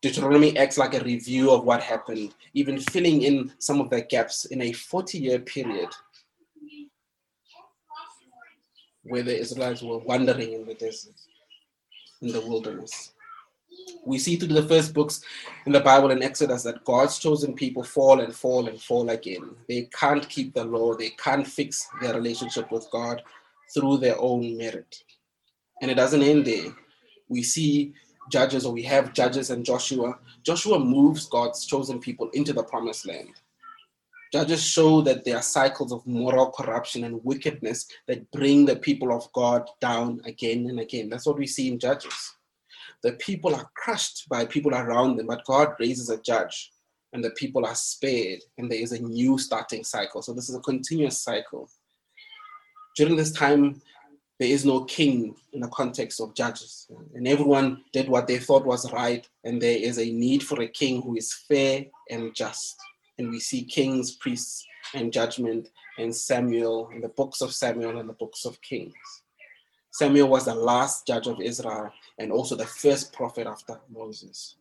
Deuteronomy 0.00 0.56
acts 0.56 0.78
like 0.78 0.94
a 0.94 1.02
review 1.02 1.50
of 1.50 1.64
what 1.64 1.82
happened, 1.82 2.36
even 2.54 2.78
filling 2.78 3.22
in 3.22 3.52
some 3.58 3.80
of 3.80 3.90
the 3.90 4.02
gaps 4.02 4.44
in 4.44 4.62
a 4.62 4.72
40 4.72 5.18
year 5.18 5.40
period 5.40 5.88
where 9.02 9.24
the 9.24 9.36
Israelites 9.36 9.82
were 9.82 9.98
wandering 9.98 10.52
in 10.52 10.66
the 10.66 10.74
desert, 10.74 11.14
in 12.22 12.28
the 12.28 12.40
wilderness 12.40 13.12
we 14.04 14.18
see 14.18 14.36
through 14.36 14.54
the 14.54 14.68
first 14.68 14.94
books 14.94 15.20
in 15.66 15.72
the 15.72 15.80
Bible 15.80 16.12
and 16.12 16.22
Exodus 16.22 16.62
that 16.62 16.84
God's 16.84 17.18
chosen 17.18 17.54
people 17.54 17.82
fall 17.82 18.20
and 18.20 18.34
fall 18.34 18.68
and 18.68 18.80
fall 18.80 19.10
again. 19.10 19.50
They 19.68 19.88
can't 19.92 20.28
keep 20.28 20.54
the 20.54 20.64
law, 20.64 20.94
they 20.94 21.10
can't 21.10 21.46
fix 21.46 21.88
their 22.00 22.14
relationship 22.14 22.70
with 22.70 22.88
God 22.90 23.22
through 23.74 23.98
their 23.98 24.18
own 24.18 24.56
merit. 24.56 25.02
And 25.82 25.90
it 25.90 25.94
doesn't 25.94 26.22
end 26.22 26.46
there. 26.46 26.72
We 27.28 27.42
see 27.42 27.94
judges, 28.30 28.64
or 28.64 28.72
we 28.72 28.82
have 28.82 29.12
judges 29.12 29.50
and 29.50 29.64
Joshua. 29.64 30.18
Joshua 30.42 30.78
moves 30.78 31.28
God's 31.28 31.66
chosen 31.66 31.98
people 31.98 32.30
into 32.30 32.52
the 32.52 32.62
promised 32.62 33.06
land. 33.06 33.30
Judges 34.32 34.62
show 34.62 35.00
that 35.02 35.24
there 35.24 35.36
are 35.36 35.42
cycles 35.42 35.92
of 35.92 36.06
moral 36.06 36.50
corruption 36.50 37.04
and 37.04 37.24
wickedness 37.24 37.86
that 38.06 38.30
bring 38.32 38.66
the 38.66 38.76
people 38.76 39.12
of 39.12 39.32
God 39.32 39.68
down 39.80 40.20
again 40.24 40.68
and 40.68 40.80
again. 40.80 41.08
That's 41.08 41.26
what 41.26 41.38
we 41.38 41.46
see 41.46 41.68
in 41.68 41.78
Judges. 41.78 42.35
The 43.02 43.12
people 43.12 43.54
are 43.54 43.70
crushed 43.76 44.28
by 44.28 44.44
people 44.44 44.74
around 44.74 45.16
them, 45.16 45.26
but 45.26 45.44
God 45.44 45.74
raises 45.78 46.10
a 46.10 46.20
judge 46.20 46.72
and 47.12 47.24
the 47.24 47.30
people 47.30 47.64
are 47.64 47.74
spared, 47.74 48.40
and 48.58 48.70
there 48.70 48.80
is 48.80 48.92
a 48.92 49.02
new 49.02 49.38
starting 49.38 49.84
cycle. 49.84 50.22
So, 50.22 50.32
this 50.32 50.48
is 50.48 50.56
a 50.56 50.60
continuous 50.60 51.22
cycle. 51.22 51.70
During 52.96 53.16
this 53.16 53.32
time, 53.32 53.80
there 54.38 54.48
is 54.48 54.66
no 54.66 54.84
king 54.84 55.34
in 55.52 55.60
the 55.60 55.68
context 55.68 56.20
of 56.20 56.34
judges, 56.34 56.86
and 57.14 57.26
everyone 57.26 57.84
did 57.92 58.08
what 58.08 58.26
they 58.26 58.38
thought 58.38 58.66
was 58.66 58.92
right, 58.92 59.26
and 59.44 59.62
there 59.62 59.78
is 59.78 59.98
a 59.98 60.10
need 60.10 60.42
for 60.42 60.60
a 60.60 60.68
king 60.68 61.00
who 61.00 61.16
is 61.16 61.32
fair 61.48 61.86
and 62.10 62.34
just 62.34 62.76
and 63.18 63.30
we 63.30 63.40
see 63.40 63.64
kings, 63.64 64.12
priests, 64.16 64.66
and 64.94 65.12
judgment 65.12 65.70
in 65.98 66.12
Samuel, 66.12 66.90
in 66.94 67.00
the 67.00 67.08
books 67.08 67.40
of 67.40 67.52
Samuel 67.52 67.98
and 67.98 68.08
the 68.08 68.14
books 68.14 68.44
of 68.44 68.60
Kings. 68.60 68.94
Samuel 69.90 70.28
was 70.28 70.44
the 70.44 70.54
last 70.54 71.06
judge 71.06 71.26
of 71.26 71.40
Israel 71.40 71.90
and 72.18 72.32
also 72.32 72.56
the 72.56 72.66
first 72.66 73.12
prophet 73.12 73.46
after 73.46 73.80
Moses. 73.92 74.56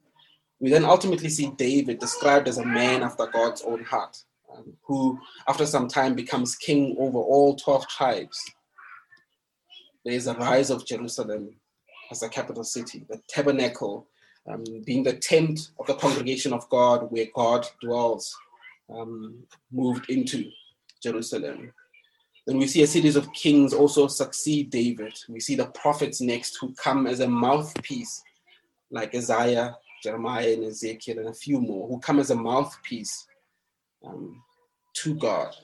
We 0.60 0.70
then 0.70 0.86
ultimately 0.86 1.30
see 1.30 1.52
David 1.52 2.00
described 2.00 2.48
as 2.48 2.58
a 2.58 2.66
man 2.66 3.04
after 3.04 3.28
God's 3.28 3.62
own 3.64 3.84
heart, 3.84 4.24
um, 4.56 4.74
who 4.84 5.20
after 5.48 5.66
some 5.66 5.88
time 5.88 6.16
becomes 6.16 6.56
king 6.56 6.96
over 6.98 7.18
all 7.18 7.56
12 7.56 7.88
tribes. 7.88 8.40
There 10.04 10.14
is 10.14 10.28
a 10.28 10.36
rise 10.36 10.70
of 10.70 10.86
Jerusalem 10.86 11.56
as 12.12 12.24
a 12.24 12.30
capital 12.30 12.64
city, 12.64 13.06
the 13.10 13.22
tabernacle 13.28 14.08
um, 14.48 14.64
being 14.86 15.04
the 15.04 15.14
tent 15.14 15.72
of 15.80 15.88
the 15.88 15.96
congregation 15.96 16.54
of 16.54 16.70
God 16.70 17.12
where 17.12 17.28
God 17.34 17.66
dwells 17.82 18.36
um, 18.90 19.44
moved 19.72 20.10
into 20.10 20.52
Jerusalem. 21.02 21.74
Then 22.46 22.58
we 22.58 22.68
see 22.68 22.84
a 22.84 22.88
series 22.88 23.16
of 23.16 23.32
kings 23.34 23.74
also 23.74 24.08
succeed 24.08 24.70
David. 24.70 25.18
We 25.28 25.40
see 25.40 25.56
the 25.56 25.66
prophets 25.68 26.22
next 26.22 26.58
who 26.62 26.74
come 26.74 27.08
as 27.08 27.20
a 27.20 27.28
mouthpiece, 27.28 28.24
like 28.92 29.16
Isaiah, 29.16 29.76
Jeremiah, 30.04 30.54
and 30.54 30.66
Ezekiel, 30.66 31.20
and 31.20 31.30
a 31.30 31.34
few 31.34 31.60
more, 31.60 31.88
who 31.88 32.00
come 32.00 32.20
as 32.20 32.30
a 32.30 32.36
mouthpiece 32.36 33.26
um, 34.06 34.44
to 34.94 35.16
God. 35.16 35.56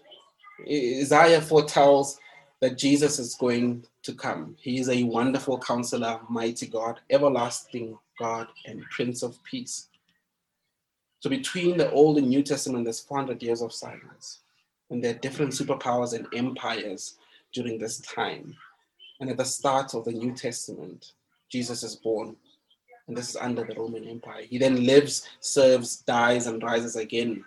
Isaiah 0.68 1.42
foretells 1.42 2.20
that 2.62 2.78
Jesus 2.78 3.20
is 3.20 3.36
going 3.36 3.86
to 4.04 4.14
come. 4.14 4.56
He 4.60 4.80
is 4.80 4.90
a 4.90 5.04
wonderful 5.04 5.60
counselor, 5.60 6.20
mighty 6.30 6.68
God, 6.68 7.00
everlasting 7.12 7.98
God, 8.20 8.48
and 8.66 8.84
Prince 8.90 9.22
of 9.22 9.38
Peace. 9.44 9.90
So 11.20 11.30
between 11.30 11.78
the 11.78 11.92
Old 11.92 12.18
and 12.18 12.28
New 12.28 12.42
Testament, 12.42 12.86
there's 12.86 13.00
400 13.00 13.42
years 13.44 13.62
of 13.62 13.72
silence. 13.72 14.40
And 14.92 15.02
there 15.02 15.16
are 15.16 15.20
different 15.20 15.54
superpowers 15.54 16.14
and 16.14 16.28
empires 16.36 17.16
during 17.54 17.80
this 17.80 18.00
time. 18.02 18.56
And 19.22 19.30
at 19.30 19.38
the 19.38 19.46
start 19.46 19.96
of 19.96 20.04
the 20.04 20.12
New 20.12 20.34
Testament, 20.34 21.14
Jesus 21.50 21.82
is 21.82 21.96
born. 21.96 22.36
And 23.08 23.16
this 23.16 23.30
is 23.30 23.38
under 23.38 23.64
the 23.64 23.76
Roman 23.76 24.08
Empire. 24.08 24.44
He 24.44 24.58
then 24.58 24.86
lives, 24.86 25.28
serves, 25.40 25.98
dies, 26.02 26.46
and 26.48 26.62
rises 26.62 26.98
again. 26.98 27.46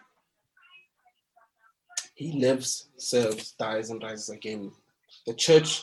He 2.14 2.32
lives, 2.32 2.88
serves, 2.96 3.52
dies, 3.52 3.90
and 3.90 4.02
rises 4.02 4.30
again. 4.30 4.72
The 5.26 5.34
church, 5.34 5.82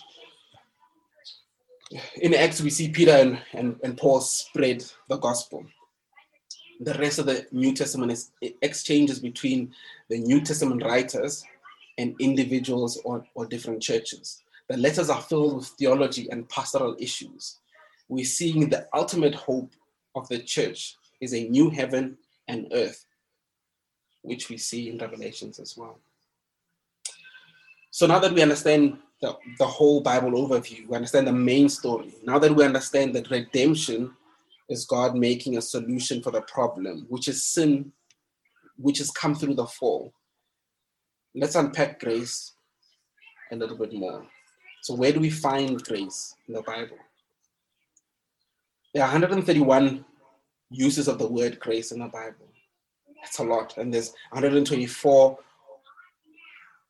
in 2.16 2.34
Acts, 2.34 2.62
we 2.62 2.72
see 2.72 2.90
Peter 2.90 3.12
and, 3.12 3.40
and, 3.54 3.80
and 3.84 3.98
Paul 3.98 4.22
spread 4.22 4.84
the 5.10 5.18
gospel 5.18 5.66
the 6.82 6.96
rest 6.96 7.20
of 7.20 7.28
the 7.28 7.46
New 7.52 7.74
Testament 7.74 8.12
is 8.12 8.32
exchanges 8.62 9.20
between 9.20 9.72
the 10.10 10.18
New 10.18 10.42
Testament 10.42 10.84
writers 10.84 11.44
and 12.02 12.16
individuals 12.20 13.00
or, 13.06 13.24
or 13.36 13.46
different 13.46 13.82
churches. 13.82 14.42
The 14.70 14.78
letters 14.78 15.10
are 15.10 15.22
filled 15.22 15.58
with 15.58 15.68
theology 15.68 16.28
and 16.32 16.50
pastoral 16.50 16.96
issues. 17.00 17.60
We're 18.10 18.26
seeing 18.26 18.70
the 18.70 18.88
ultimate 18.94 19.36
hope 19.36 19.72
of 20.16 20.28
the 20.28 20.40
church 20.40 20.96
is 21.22 21.34
a 21.34 21.48
new 21.48 21.70
heaven 21.70 22.18
and 22.48 22.68
earth, 22.74 23.06
which 24.24 24.50
we 24.50 24.58
see 24.58 24.90
in 24.90 24.98
Revelations 24.98 25.60
as 25.60 25.78
well. 25.78 26.00
So 27.92 28.08
now 28.08 28.20
that 28.20 28.34
we 28.34 28.42
understand 28.42 28.98
the, 29.22 29.38
the 29.60 29.68
whole 29.68 30.02
Bible 30.02 30.32
overview, 30.32 30.88
we 30.88 30.96
understand 30.96 31.28
the 31.28 31.34
main 31.34 31.70
story, 31.70 32.16
now 32.24 32.40
that 32.40 32.56
we 32.56 32.66
understand 32.66 33.14
that 33.16 33.30
redemption 33.30 34.12
is 34.70 34.86
God 34.86 35.16
making 35.16 35.58
a 35.58 35.62
solution 35.62 36.24
for 36.24 36.32
the 36.32 36.42
problem, 36.42 37.06
which 37.10 37.28
is 37.28 37.44
sin, 37.44 37.92
which 38.78 38.98
has 38.98 39.12
come 39.12 39.36
through 39.36 39.56
the 39.56 39.68
fall. 39.68 40.14
Let's 41.34 41.56
unpack 41.56 42.00
grace 42.00 42.54
a 43.52 43.56
little 43.56 43.78
bit 43.78 43.94
more. 43.94 44.26
So, 44.82 44.96
where 44.96 45.14
do 45.14 45.20
we 45.20 45.30
find 45.30 45.82
grace 45.84 46.36
in 46.48 46.56
the 46.56 46.62
Bible? 46.62 46.98
There 48.94 49.04
are 49.04 49.12
131 49.12 50.04
uses 50.70 51.08
of 51.08 51.20
the 51.20 51.28
word 51.28 51.60
grace 51.60 51.92
in 51.92 52.00
the 52.00 52.08
Bible. 52.08 52.48
That's 53.22 53.40
a 53.40 53.44
lot. 53.44 53.78
And 53.78 53.94
there's 53.94 54.10
124 54.32 55.38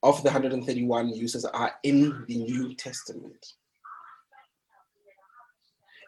of 0.03 0.23
the 0.23 0.29
131 0.29 1.09
uses 1.09 1.45
are 1.45 1.73
in 1.83 2.25
the 2.27 2.37
New 2.37 2.73
Testament. 2.73 3.53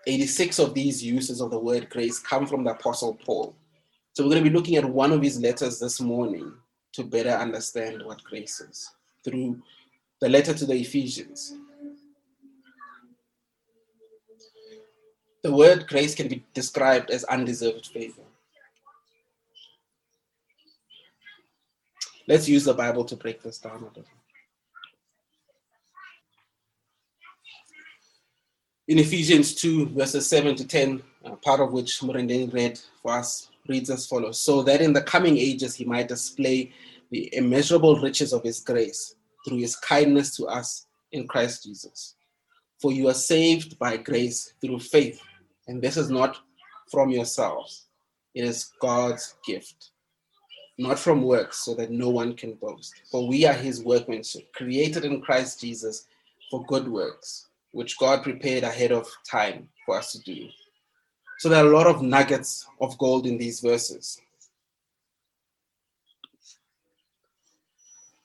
86 0.07 0.59
of 0.59 0.73
these 0.73 1.03
uses 1.03 1.39
of 1.39 1.51
the 1.51 1.59
word 1.59 1.89
grace 1.89 2.19
come 2.19 2.47
from 2.47 2.63
the 2.63 2.71
Apostle 2.71 3.13
Paul. 3.13 3.55
So 4.13 4.23
we're 4.23 4.31
going 4.31 4.43
to 4.43 4.49
be 4.49 4.55
looking 4.55 4.75
at 4.75 4.85
one 4.85 5.11
of 5.11 5.21
his 5.21 5.39
letters 5.39 5.79
this 5.79 6.01
morning 6.01 6.53
to 6.93 7.03
better 7.03 7.31
understand 7.31 8.03
what 8.05 8.23
grace 8.23 8.61
is 8.61 8.89
through 9.23 9.61
the 10.21 10.29
letter 10.29 10.53
to 10.53 10.65
the 10.65 10.75
Ephesians. 10.75 11.53
The 15.43 15.51
word 15.51 15.87
grace 15.87 16.15
can 16.15 16.29
be 16.29 16.43
described 16.53 17.09
as 17.09 17.23
undeserved 17.25 17.87
favor. 17.87 18.21
Let's 22.27 22.47
use 22.47 22.63
the 22.63 22.73
Bible 22.73 23.03
to 23.05 23.17
break 23.17 23.43
this 23.43 23.57
down 23.57 23.81
a 23.81 23.87
little. 23.87 24.05
in 28.87 28.99
Ephesians 28.99 29.55
2, 29.55 29.89
verses 29.89 30.27
7 30.27 30.55
to 30.55 30.67
10, 30.67 31.01
uh, 31.25 31.35
part 31.37 31.61
of 31.61 31.71
which 31.71 31.99
Murendeni 32.01 32.53
read 32.53 32.79
for 33.01 33.13
us, 33.13 33.49
reads 33.67 33.89
as 33.89 34.05
follows 34.05 34.39
So 34.39 34.61
that 34.63 34.81
in 34.81 34.93
the 34.93 35.01
coming 35.01 35.37
ages 35.37 35.75
he 35.75 35.85
might 35.85 36.07
display 36.07 36.71
the 37.11 37.33
immeasurable 37.35 37.99
riches 37.99 38.33
of 38.33 38.43
his 38.43 38.59
grace 38.59 39.15
through 39.45 39.57
his 39.57 39.75
kindness 39.75 40.35
to 40.37 40.45
us 40.45 40.87
in 41.11 41.27
Christ 41.27 41.63
Jesus. 41.63 42.15
For 42.81 42.91
you 42.91 43.07
are 43.09 43.13
saved 43.13 43.77
by 43.79 43.97
grace 43.97 44.53
through 44.59 44.79
faith, 44.79 45.21
and 45.67 45.81
this 45.81 45.97
is 45.97 46.09
not 46.09 46.37
from 46.91 47.09
yourselves, 47.09 47.85
it 48.35 48.43
is 48.43 48.73
God's 48.81 49.35
gift, 49.45 49.91
not 50.77 50.99
from 50.99 51.21
works, 51.21 51.59
so 51.59 51.73
that 51.75 51.91
no 51.91 52.09
one 52.09 52.35
can 52.35 52.53
boast. 52.55 52.93
For 53.11 53.27
we 53.27 53.45
are 53.45 53.53
his 53.53 53.83
workmanship, 53.83 54.51
created 54.53 55.05
in 55.05 55.21
Christ 55.21 55.61
Jesus 55.61 56.07
for 56.49 56.65
good 56.65 56.87
works 56.87 57.47
which 57.73 57.97
God 57.97 58.23
prepared 58.23 58.63
ahead 58.63 58.91
of 58.91 59.07
time 59.29 59.67
for 59.85 59.97
us 59.97 60.11
to 60.13 60.19
do. 60.19 60.47
So 61.43 61.49
there 61.49 61.61
are 61.61 61.67
a 61.67 61.77
lot 61.77 61.87
of 61.87 62.01
nuggets 62.01 62.65
of 62.79 62.97
gold 62.97 63.27
in 63.27 63.37
these 63.37 63.59
verses. 63.59 64.21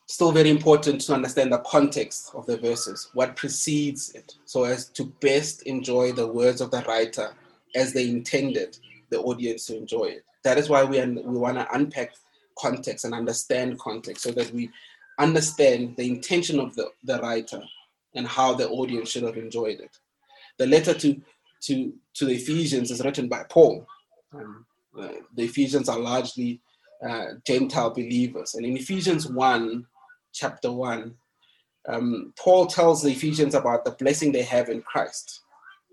Still 0.07 0.31
very 0.31 0.51
important 0.51 1.01
to 1.01 1.15
understand 1.15 1.53
the 1.53 1.59
context 1.67 2.31
of 2.33 2.47
the 2.47 2.59
verses, 2.59 3.11
what 3.15 3.35
precedes 3.35 4.15
it, 4.15 4.37
so 4.45 4.63
as 4.63 4.89
to 4.91 5.07
best 5.21 5.63
enjoy 5.63 6.13
the 6.13 6.29
words 6.29 6.61
of 6.61 6.71
the 6.71 6.83
writer 6.83 7.35
as 7.75 7.93
they 7.93 8.09
intended 8.09 8.79
the 9.11 9.19
audience 9.19 9.67
to 9.67 9.77
enjoy 9.77 10.05
it. 10.05 10.25
That 10.45 10.57
is 10.57 10.69
why 10.69 10.85
we, 10.85 11.05
we 11.05 11.39
want 11.39 11.59
to 11.59 11.67
unpack 11.75 12.13
context 12.57 13.05
and 13.05 13.15
understand 13.15 13.81
context 13.81 14.23
so 14.23 14.31
that 14.31 14.53
we 14.53 14.71
understand 15.19 15.97
the 15.97 16.09
intention 16.09 16.61
of 16.61 16.77
the, 16.77 16.93
the 17.03 17.19
writer 17.19 17.63
and 18.15 18.29
how 18.29 18.55
the 18.55 18.69
audience 18.69 19.11
should 19.11 19.25
have 19.25 19.39
enjoyed 19.39 19.81
it. 19.81 19.99
The 20.59 20.69
letter 20.69 20.95
to 20.95 21.21
to 21.63 21.93
to 22.15 22.25
the 22.25 22.35
Ephesians 22.35 22.91
is 22.91 23.05
written 23.05 23.29
by 23.29 23.45
Paul. 23.49 23.87
Um, 24.33 24.67
uh, 24.99 25.09
the 25.35 25.45
Ephesians 25.45 25.89
are 25.89 25.99
largely 25.99 26.61
uh, 27.07 27.27
Gentile 27.47 27.91
believers, 27.91 28.55
and 28.55 28.65
in 28.67 28.77
Ephesians 28.77 29.29
one, 29.29 29.87
chapter 30.33 30.73
one, 30.73 31.15
um, 31.89 32.33
Paul 32.39 32.67
tells 32.67 33.03
the 33.03 33.13
Ephesians 33.13 33.55
about 33.55 33.85
the 33.85 33.93
blessing 33.93 34.33
they 34.33 34.43
have 34.43 34.69
in 34.69 34.83
Christ. 34.83 35.43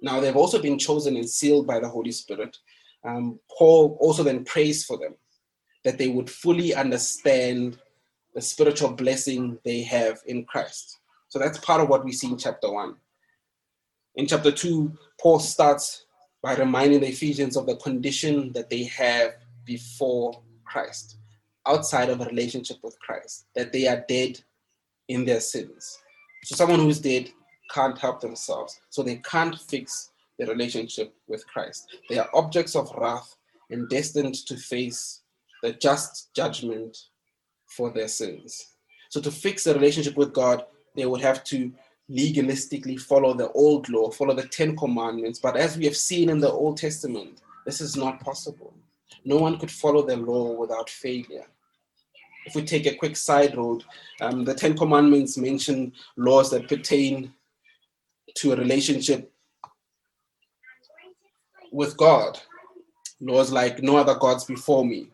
Now 0.01 0.19
they've 0.19 0.35
also 0.35 0.61
been 0.61 0.77
chosen 0.77 1.15
and 1.15 1.29
sealed 1.29 1.67
by 1.67 1.79
the 1.79 1.89
Holy 1.89 2.11
Spirit. 2.11 2.57
Um, 3.03 3.39
Paul 3.57 3.97
also 4.01 4.23
then 4.23 4.43
prays 4.43 4.83
for 4.83 4.97
them 4.97 5.15
that 5.83 5.97
they 5.97 6.09
would 6.09 6.29
fully 6.29 6.73
understand 6.73 7.77
the 8.33 8.41
spiritual 8.41 8.91
blessing 8.91 9.57
they 9.63 9.83
have 9.83 10.19
in 10.25 10.43
Christ. 10.45 10.99
So 11.29 11.39
that's 11.39 11.59
part 11.59 11.81
of 11.81 11.89
what 11.89 12.03
we 12.03 12.11
see 12.11 12.27
in 12.27 12.37
chapter 12.37 12.71
one. 12.71 12.95
In 14.15 14.27
chapter 14.27 14.51
two, 14.51 14.93
Paul 15.19 15.39
starts 15.39 16.05
by 16.41 16.55
reminding 16.55 17.01
the 17.01 17.09
Ephesians 17.09 17.57
of 17.57 17.65
the 17.65 17.75
condition 17.77 18.51
that 18.53 18.69
they 18.69 18.83
have 18.83 19.33
before 19.65 20.41
Christ. 20.63 21.17
outside 21.67 22.09
of 22.09 22.21
a 22.21 22.25
relationship 22.25 22.77
with 22.83 22.99
Christ, 22.99 23.47
that 23.55 23.71
they 23.71 23.87
are 23.87 24.05
dead 24.07 24.39
in 25.07 25.25
their 25.25 25.39
sins. 25.39 25.97
So 26.43 26.55
someone 26.55 26.79
who's 26.79 26.99
dead 26.99 27.31
can't 27.71 27.97
help 27.97 28.21
themselves. 28.21 28.79
So 28.89 29.01
they 29.01 29.17
can't 29.17 29.59
fix 29.59 30.11
their 30.37 30.47
relationship 30.47 31.13
with 31.27 31.45
Christ. 31.47 31.87
They 32.09 32.19
are 32.19 32.29
objects 32.33 32.75
of 32.75 32.91
wrath 32.97 33.35
and 33.69 33.89
destined 33.89 34.35
to 34.47 34.57
face 34.57 35.21
the 35.63 35.73
just 35.73 36.33
judgment 36.35 36.97
for 37.65 37.89
their 37.91 38.07
sins. 38.07 38.73
So 39.09 39.19
to 39.21 39.31
fix 39.31 39.65
a 39.65 39.73
relationship 39.73 40.17
with 40.17 40.33
God, 40.33 40.65
they 40.95 41.05
would 41.05 41.21
have 41.21 41.43
to 41.45 41.71
legalistically 42.09 42.99
follow 42.99 43.33
the 43.33 43.51
old 43.51 43.89
law, 43.89 44.11
follow 44.11 44.33
the 44.33 44.47
Ten 44.47 44.75
Commandments. 44.75 45.39
But 45.39 45.57
as 45.57 45.77
we 45.77 45.85
have 45.85 45.97
seen 45.97 46.29
in 46.29 46.39
the 46.39 46.51
Old 46.51 46.77
Testament, 46.77 47.41
this 47.65 47.81
is 47.81 47.95
not 47.95 48.19
possible. 48.19 48.73
No 49.23 49.37
one 49.37 49.57
could 49.57 49.71
follow 49.71 50.05
the 50.05 50.17
law 50.17 50.53
without 50.53 50.89
failure. 50.89 51.45
If 52.45 52.53
we 52.53 52.61
take 52.61 52.85
a 52.85 52.95
quick 52.95 53.17
side 53.17 53.57
road, 53.57 53.83
um, 54.21 54.43
the 54.43 54.53
Ten 54.53 54.77
Commandments 54.77 55.35
mention 55.37 55.93
laws 56.15 56.51
that 56.51 56.67
pertain 56.67 57.33
to 58.35 58.53
a 58.53 58.55
relationship 58.55 59.31
with 61.71 61.97
God. 61.97 62.39
Laws 63.19 63.51
like 63.51 63.81
no 63.81 63.97
other 63.97 64.15
gods 64.15 64.43
before 64.43 64.85
me. 64.85 65.09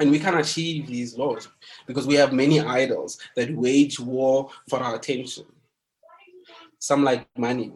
And 0.00 0.10
we 0.10 0.18
can 0.18 0.38
achieve 0.38 0.88
these 0.88 1.16
laws 1.16 1.48
because 1.86 2.06
we 2.06 2.14
have 2.14 2.32
many 2.32 2.60
idols 2.60 3.20
that 3.36 3.54
wage 3.54 4.00
war 4.00 4.50
for 4.68 4.80
our 4.80 4.96
attention. 4.96 5.44
Some 6.84 7.02
like 7.02 7.26
money, 7.38 7.72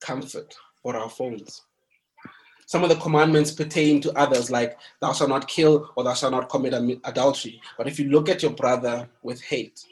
comfort, 0.00 0.52
or 0.82 0.96
our 0.96 1.08
phones. 1.08 1.62
Some 2.66 2.82
of 2.82 2.88
the 2.88 2.96
commandments 2.96 3.52
pertain 3.52 4.00
to 4.00 4.12
others, 4.18 4.50
like 4.50 4.76
thou 5.00 5.12
shalt 5.12 5.30
not 5.30 5.46
kill 5.46 5.88
or 5.94 6.02
thou 6.02 6.14
shalt 6.14 6.32
not 6.32 6.48
commit 6.48 6.74
adultery. 7.04 7.60
But 7.78 7.86
if 7.86 8.00
you 8.00 8.10
look 8.10 8.28
at 8.28 8.42
your 8.42 8.50
brother 8.50 9.08
with 9.22 9.40
hate, 9.40 9.86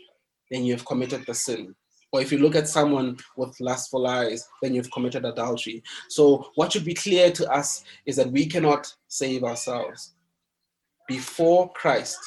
then 0.51 0.65
you 0.65 0.73
have 0.73 0.85
committed 0.87 1.25
the 1.25 1.35
sin. 1.35 1.73
Or 2.11 2.21
if 2.21 2.33
you 2.33 2.39
look 2.39 2.57
at 2.57 2.67
someone 2.67 3.17
with 3.37 3.55
lustful 3.61 4.09
eyes, 4.09 4.49
then 4.61 4.75
you've 4.75 4.91
committed 4.91 5.25
adultery. 5.25 5.85
So, 6.09 6.51
what 6.57 6.73
should 6.73 6.85
be 6.85 6.95
clear 6.95 7.31
to 7.31 7.49
us 7.49 7.85
is 8.07 8.17
that 8.17 8.33
we 8.33 8.47
cannot 8.47 8.93
save 9.07 9.45
ourselves. 9.45 10.15
Before 11.07 11.71
Christ, 11.75 12.19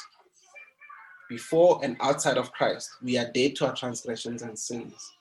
before 1.28 1.78
and 1.82 1.98
outside 2.00 2.38
of 2.38 2.50
Christ, 2.52 2.88
we 3.02 3.18
are 3.18 3.30
dead 3.30 3.54
to 3.56 3.66
our 3.66 3.74
transgressions 3.74 4.40
and 4.40 4.58
sins. 4.58 5.12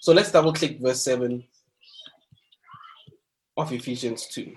So 0.00 0.12
let's 0.12 0.30
double 0.30 0.52
click 0.52 0.78
verse 0.80 1.02
7 1.02 1.42
of 3.56 3.72
Ephesians 3.72 4.26
2. 4.26 4.54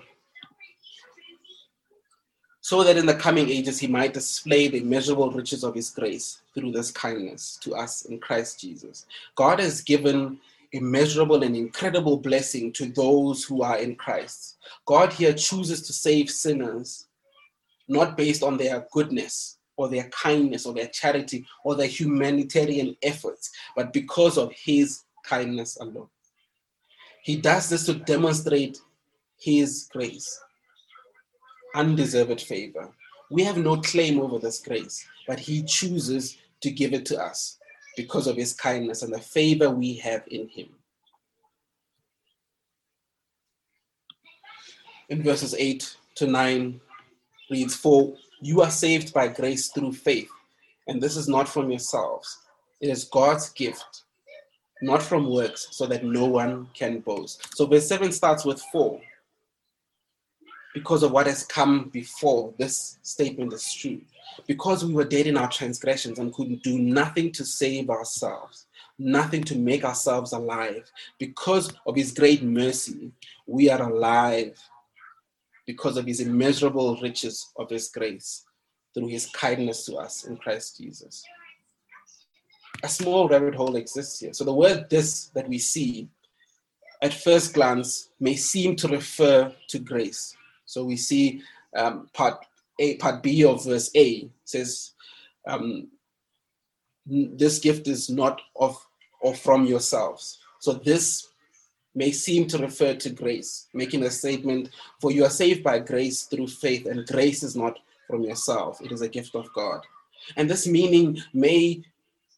So 2.60 2.84
that 2.84 2.96
in 2.96 3.06
the 3.06 3.14
coming 3.14 3.50
ages 3.50 3.80
he 3.80 3.88
might 3.88 4.14
display 4.14 4.68
the 4.68 4.78
immeasurable 4.78 5.32
riches 5.32 5.64
of 5.64 5.74
his 5.74 5.90
grace 5.90 6.42
through 6.54 6.70
this 6.70 6.92
kindness 6.92 7.58
to 7.62 7.74
us 7.74 8.04
in 8.04 8.20
Christ 8.20 8.60
Jesus. 8.60 9.06
God 9.34 9.58
has 9.58 9.80
given 9.80 10.38
immeasurable 10.70 11.42
and 11.42 11.56
incredible 11.56 12.16
blessing 12.16 12.72
to 12.74 12.86
those 12.86 13.42
who 13.42 13.62
are 13.62 13.78
in 13.78 13.96
Christ. 13.96 14.58
God 14.86 15.12
here 15.12 15.34
chooses 15.34 15.82
to 15.82 15.92
save 15.92 16.30
sinners 16.30 17.06
not 17.88 18.16
based 18.16 18.44
on 18.44 18.56
their 18.56 18.86
goodness 18.92 19.58
or 19.76 19.88
their 19.88 20.08
kindness 20.10 20.64
or 20.64 20.72
their 20.72 20.86
charity 20.86 21.44
or 21.64 21.74
their 21.74 21.88
humanitarian 21.88 22.96
efforts, 23.02 23.50
but 23.74 23.92
because 23.92 24.38
of 24.38 24.52
his 24.52 25.02
kindness 25.22 25.76
alone. 25.80 26.08
He 27.22 27.36
does 27.36 27.68
this 27.68 27.86
to 27.86 27.94
demonstrate 27.94 28.80
his 29.38 29.88
grace, 29.92 30.40
undeserved 31.74 32.40
favor. 32.40 32.90
We 33.30 33.44
have 33.44 33.56
no 33.56 33.80
claim 33.80 34.20
over 34.20 34.38
this 34.38 34.60
grace, 34.60 35.04
but 35.26 35.38
he 35.38 35.62
chooses 35.62 36.36
to 36.60 36.70
give 36.70 36.92
it 36.92 37.06
to 37.06 37.22
us 37.22 37.58
because 37.96 38.26
of 38.26 38.36
his 38.36 38.54
kindness 38.54 39.02
and 39.02 39.12
the 39.12 39.20
favor 39.20 39.70
we 39.70 39.94
have 39.94 40.24
in 40.28 40.48
him. 40.48 40.68
In 45.08 45.22
verses 45.22 45.54
8 45.54 45.96
to 46.16 46.26
9 46.26 46.80
reads, 47.50 47.74
For 47.76 48.14
you 48.40 48.62
are 48.62 48.70
saved 48.70 49.12
by 49.12 49.28
grace 49.28 49.68
through 49.68 49.92
faith, 49.92 50.30
and 50.88 51.02
this 51.02 51.16
is 51.16 51.28
not 51.28 51.48
from 51.48 51.70
yourselves. 51.70 52.38
It 52.80 52.88
is 52.88 53.04
God's 53.04 53.50
gift, 53.50 54.02
not 54.82 55.02
from 55.02 55.30
works, 55.30 55.68
so 55.70 55.86
that 55.86 56.04
no 56.04 56.26
one 56.26 56.68
can 56.74 57.00
boast. 57.00 57.56
So 57.56 57.66
verse 57.66 57.86
7 57.86 58.12
starts 58.12 58.44
with 58.44 58.60
4 58.72 59.00
because 60.74 61.02
of 61.02 61.12
what 61.12 61.26
has 61.26 61.44
come 61.44 61.90
before 61.90 62.54
this 62.58 62.98
statement 63.02 63.52
is 63.52 63.72
true. 63.72 64.00
Because 64.46 64.84
we 64.84 64.94
were 64.94 65.04
dead 65.04 65.26
in 65.26 65.36
our 65.36 65.48
transgressions 65.48 66.18
and 66.18 66.32
couldn't 66.32 66.62
do 66.62 66.78
nothing 66.78 67.30
to 67.32 67.44
save 67.44 67.90
ourselves, 67.90 68.66
nothing 68.98 69.44
to 69.44 69.58
make 69.58 69.84
ourselves 69.84 70.32
alive, 70.32 70.90
because 71.18 71.72
of 71.86 71.94
his 71.94 72.12
great 72.12 72.42
mercy, 72.42 73.12
we 73.46 73.68
are 73.68 73.82
alive 73.82 74.58
because 75.66 75.96
of 75.96 76.06
his 76.06 76.20
immeasurable 76.20 76.98
riches 77.02 77.52
of 77.56 77.68
his 77.68 77.88
grace 77.88 78.44
through 78.94 79.08
his 79.08 79.26
kindness 79.26 79.84
to 79.86 79.96
us 79.96 80.24
in 80.24 80.36
Christ 80.36 80.78
Jesus. 80.78 81.22
A 82.82 82.88
small 82.88 83.28
rabbit 83.28 83.54
hole 83.54 83.76
exists 83.76 84.20
here. 84.20 84.32
So 84.32 84.44
the 84.44 84.52
word 84.52 84.90
this 84.90 85.26
that 85.34 85.48
we 85.48 85.58
see 85.58 86.08
at 87.00 87.14
first 87.14 87.54
glance 87.54 88.10
may 88.20 88.36
seem 88.36 88.76
to 88.76 88.88
refer 88.88 89.52
to 89.68 89.78
grace 89.78 90.36
so 90.72 90.84
we 90.84 90.96
see 90.96 91.42
um, 91.76 92.08
part 92.14 92.46
A, 92.78 92.96
part 92.96 93.22
B 93.22 93.44
of 93.44 93.64
verse 93.64 93.90
A 93.94 94.30
says, 94.44 94.92
um, 95.46 95.88
"This 97.06 97.58
gift 97.58 97.88
is 97.88 98.08
not 98.08 98.40
of 98.56 98.74
or 99.20 99.34
from 99.34 99.66
yourselves." 99.66 100.38
So 100.60 100.72
this 100.72 101.28
may 101.94 102.10
seem 102.10 102.46
to 102.46 102.56
refer 102.58 102.94
to 102.94 103.10
grace, 103.10 103.66
making 103.74 104.02
a 104.04 104.10
statement, 104.10 104.70
"For 104.98 105.12
you 105.12 105.24
are 105.24 105.30
saved 105.42 105.62
by 105.62 105.78
grace 105.80 106.22
through 106.22 106.48
faith, 106.48 106.86
and 106.86 107.06
grace 107.06 107.42
is 107.42 107.54
not 107.54 107.78
from 108.06 108.22
yourself; 108.22 108.80
it 108.80 108.92
is 108.92 109.02
a 109.02 109.08
gift 109.08 109.34
of 109.34 109.52
God." 109.52 109.84
And 110.36 110.48
this 110.48 110.66
meaning 110.66 111.20
may 111.34 111.84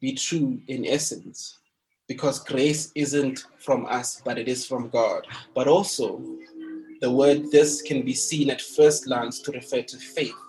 be 0.05 0.13
true 0.13 0.61
in 0.69 0.85
essence, 0.85 1.61
because 2.09 2.39
grace 2.39 2.93
isn't 2.95 3.47
from 3.59 3.87
us, 3.87 4.21
but 4.23 4.37
it 4.37 4.49
is 4.49 4.67
from 4.67 4.91
God. 4.91 5.27
But 5.55 5.67
also, 5.67 6.21
the 7.01 7.11
word 7.11 7.51
this 7.51 7.81
can 7.81 8.03
be 8.03 8.13
seen 8.13 8.51
at 8.51 8.61
first 8.61 9.07
glance 9.07 9.41
to 9.41 9.53
refer 9.53 9.81
to 9.81 9.97
faith, 9.97 10.41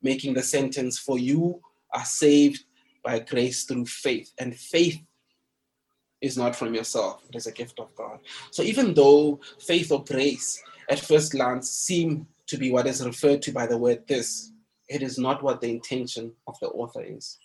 making 0.00 0.32
the 0.32 0.42
sentence, 0.42 0.98
For 0.98 1.18
you 1.18 1.60
are 1.92 2.06
saved 2.06 2.64
by 3.04 3.18
grace 3.18 3.64
through 3.64 3.84
faith. 3.84 4.32
And 4.38 4.56
faith 4.56 5.02
is 6.22 6.38
not 6.38 6.56
from 6.56 6.74
yourself, 6.74 7.24
it 7.28 7.36
is 7.36 7.46
a 7.46 7.52
gift 7.52 7.78
of 7.78 7.94
God. 7.94 8.20
So 8.50 8.62
even 8.62 8.94
though 8.94 9.38
faith 9.60 9.92
or 9.92 10.02
grace 10.02 10.62
at 10.88 10.98
first 10.98 11.32
glance 11.32 11.70
seem 11.70 12.26
to 12.46 12.56
be 12.56 12.70
what 12.70 12.86
is 12.86 13.04
referred 13.04 13.42
to 13.42 13.52
by 13.52 13.66
the 13.66 13.76
word 13.76 14.08
this, 14.08 14.52
it 14.88 15.02
is 15.02 15.18
not 15.18 15.42
what 15.42 15.60
the 15.60 15.68
intention 15.68 16.32
of 16.46 16.58
the 16.60 16.68
author 16.68 17.02
is. 17.02 17.38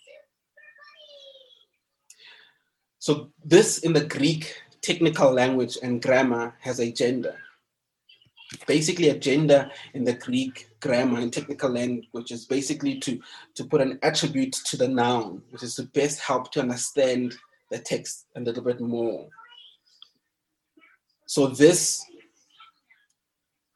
So, 3.02 3.32
this 3.44 3.78
in 3.78 3.94
the 3.94 4.04
Greek 4.04 4.62
technical 4.80 5.32
language 5.32 5.76
and 5.82 6.00
grammar 6.00 6.54
has 6.60 6.78
a 6.78 6.92
gender 6.92 7.34
basically 8.66 9.08
a 9.08 9.18
gender 9.18 9.68
in 9.94 10.04
the 10.04 10.12
Greek 10.12 10.68
grammar 10.78 11.18
and 11.18 11.32
technical 11.32 11.70
language 11.70 12.30
is 12.30 12.44
basically 12.44 13.00
to, 13.00 13.20
to 13.54 13.64
put 13.64 13.80
an 13.80 13.98
attribute 14.02 14.52
to 14.52 14.76
the 14.76 14.86
noun, 14.86 15.42
which 15.50 15.62
is 15.62 15.74
to 15.74 15.84
best 15.84 16.20
help 16.20 16.52
to 16.52 16.60
understand 16.60 17.34
the 17.70 17.78
text 17.78 18.26
a 18.36 18.40
little 18.40 18.62
bit 18.62 18.80
more. 18.80 19.26
So 21.26 21.46
this 21.46 22.04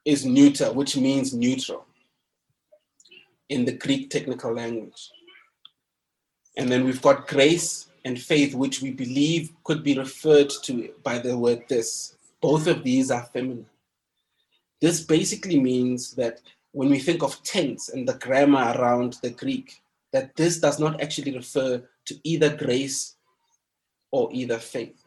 is 0.05 0.25
neuter, 0.25 0.73
which 0.73 0.97
means 0.97 1.35
neutral 1.35 1.87
in 3.49 3.65
the 3.65 3.73
Greek 3.73 4.11
technical 4.11 4.53
language. 4.53 5.11
And 6.57 6.71
then 6.71 6.85
we've 6.85 7.03
got 7.03 7.27
grace 7.27 7.89
and 8.07 8.23
faith, 8.23 8.55
which 8.55 8.81
we 8.81 8.93
believe 8.93 9.51
could 9.65 9.83
be 9.83 9.99
referred 9.99 10.49
to 10.63 10.95
by 11.03 11.19
the 11.19 11.37
word 11.37 11.65
this. 11.69 12.17
Both 12.41 12.69
of 12.69 12.85
these 12.85 13.11
are 13.11 13.29
feminine. 13.33 13.67
This 14.81 15.01
basically 15.01 15.59
means 15.59 16.15
that 16.15 16.41
when 16.71 16.89
we 16.89 17.01
think 17.01 17.25
of 17.25 17.43
tense 17.43 17.89
and 17.89 18.07
the 18.07 18.15
grammar 18.15 18.75
around 18.79 19.19
the 19.23 19.31
Greek, 19.31 19.83
that 20.13 20.37
this 20.37 20.61
does 20.61 20.79
not 20.79 21.01
actually 21.01 21.35
refer 21.35 21.83
to 22.05 22.15
either 22.23 22.57
grace 22.57 23.17
or 24.13 24.29
either 24.33 24.59
faith. 24.59 25.03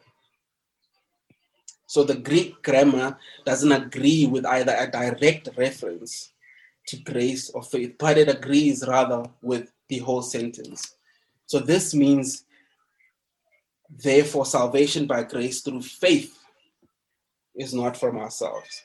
So 1.86 2.04
the 2.04 2.16
Greek 2.16 2.62
grammar 2.62 3.16
doesn't 3.46 3.72
agree 3.72 4.26
with 4.26 4.44
either 4.44 4.76
a 4.78 4.90
direct 4.90 5.48
reference 5.56 6.32
to 6.88 6.96
grace 6.98 7.48
or 7.48 7.62
faith, 7.62 7.94
but 7.98 8.18
it 8.18 8.28
agrees 8.28 8.84
rather 8.86 9.24
with 9.40 9.72
the 9.88 9.98
whole 9.98 10.22
sentence. 10.22 10.96
So 11.46 11.60
this 11.60 11.94
means, 11.94 12.44
therefore, 13.98 14.46
salvation 14.46 15.06
by 15.06 15.22
grace 15.22 15.60
through 15.62 15.82
faith 15.82 16.38
is 17.54 17.74
not 17.74 17.96
from 17.96 18.18
ourselves 18.18 18.82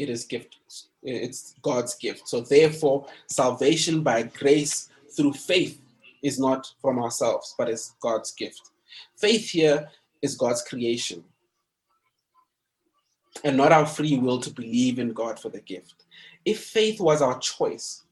it 0.00 0.08
is 0.08 0.24
gift. 0.24 0.56
It's 1.02 1.54
God's 1.60 1.94
gift. 1.94 2.26
So 2.26 2.40
therefore, 2.40 3.06
salvation 3.26 4.02
by 4.02 4.22
grace 4.22 4.88
through 5.14 5.34
faith 5.34 5.78
is 6.22 6.40
not 6.40 6.72
from 6.80 6.98
ourselves, 6.98 7.54
but 7.58 7.68
is 7.68 7.92
God's 8.00 8.32
gift. 8.32 8.70
Faith 9.16 9.50
here 9.50 9.90
is 10.22 10.36
God's 10.36 10.62
creation 10.62 11.22
and 13.44 13.56
not 13.56 13.72
our 13.72 13.86
free 13.86 14.18
will 14.18 14.40
to 14.40 14.50
believe 14.50 14.98
in 14.98 15.12
God 15.12 15.38
for 15.38 15.50
the 15.50 15.60
gift. 15.60 16.06
If 16.46 16.64
faith 16.64 16.98
was 16.98 17.20
our 17.20 17.38
choice, 17.38 18.02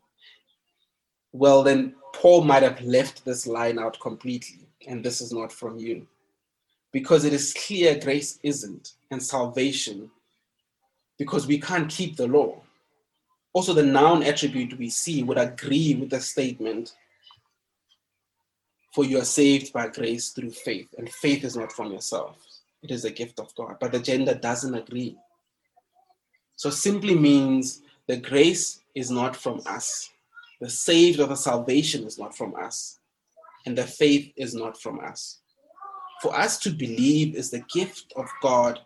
well, 1.33 1.63
then 1.63 1.95
Paul 2.13 2.45
might 2.45 2.63
have 2.63 2.81
left 2.83 3.25
this 3.25 3.47
line 3.47 3.79
out 3.79 3.99
completely, 4.01 4.68
and 4.87 5.05
this 5.05 5.21
is 5.21 5.33
not 5.33 5.53
from 5.53 5.79
you. 5.79 6.07
Because 6.93 7.25
it 7.25 7.33
is 7.33 7.55
clear 7.55 7.99
grace 7.99 8.39
isn't, 8.43 8.95
and 9.11 9.23
salvation, 9.23 10.11
because 11.19 11.47
we 11.47 11.59
can't 11.59 11.91
keep 11.91 12.17
the 12.17 12.27
law. 12.27 12.61
Also, 13.53 13.75
the 13.75 13.83
noun 13.83 14.23
attribute 14.23 14.79
we 14.79 14.89
see 14.89 15.23
would 15.23 15.39
agree 15.39 15.95
with 15.95 16.11
the 16.11 16.21
statement 16.21 16.95
for 18.95 19.05
you 19.05 19.19
are 19.19 19.25
saved 19.25 19.73
by 19.73 19.89
grace 19.89 20.31
through 20.31 20.51
faith, 20.51 20.95
and 20.99 21.09
faith 21.09 21.45
is 21.45 21.57
not 21.57 21.73
from 21.73 21.93
yourself. 21.93 22.37
It 22.83 22.91
is 22.91 23.05
a 23.05 23.11
gift 23.11 23.39
of 23.39 23.55
God. 23.55 23.77
But 23.81 23.93
the 23.93 24.01
gender 24.01 24.35
doesn't 24.35 24.75
agree. 24.75 25.17
So 26.57 26.71
simply 26.71 27.15
means 27.15 27.83
the 28.07 28.17
grace 28.17 28.81
is 28.95 29.11
not 29.11 29.37
from 29.37 29.61
us. 29.67 30.11
The 30.61 30.71
saved 30.71 31.21
or 31.21 31.27
the 31.27 31.37
salvation 31.37 32.05
is 32.05 32.19
not 32.19 32.37
from 32.37 32.55
us. 32.57 32.99
And 33.69 33.77
the 33.77 33.85
faith 33.85 34.33
is 34.35 34.55
not 34.55 34.81
from 34.81 34.99
us. 34.99 35.41
For 36.23 36.35
us 36.35 36.59
to 36.61 36.71
believe 36.71 37.35
is 37.35 37.51
the 37.51 37.63
gift 37.71 38.15
of 38.17 38.27
God, 38.41 38.81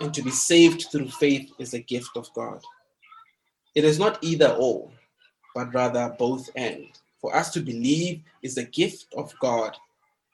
and 0.00 0.14
to 0.14 0.22
be 0.22 0.30
saved 0.30 0.86
through 0.90 1.10
faith 1.10 1.52
is 1.58 1.74
a 1.74 1.80
gift 1.80 2.16
of 2.16 2.32
God. 2.32 2.62
It 3.74 3.84
is 3.84 3.98
not 3.98 4.18
either 4.24 4.56
or, 4.58 4.90
but 5.54 5.74
rather 5.74 6.16
both 6.18 6.48
and. 6.56 6.86
For 7.20 7.36
us 7.36 7.50
to 7.50 7.60
believe 7.60 8.22
is 8.42 8.54
the 8.54 8.64
gift 8.64 9.04
of 9.14 9.34
God, 9.38 9.76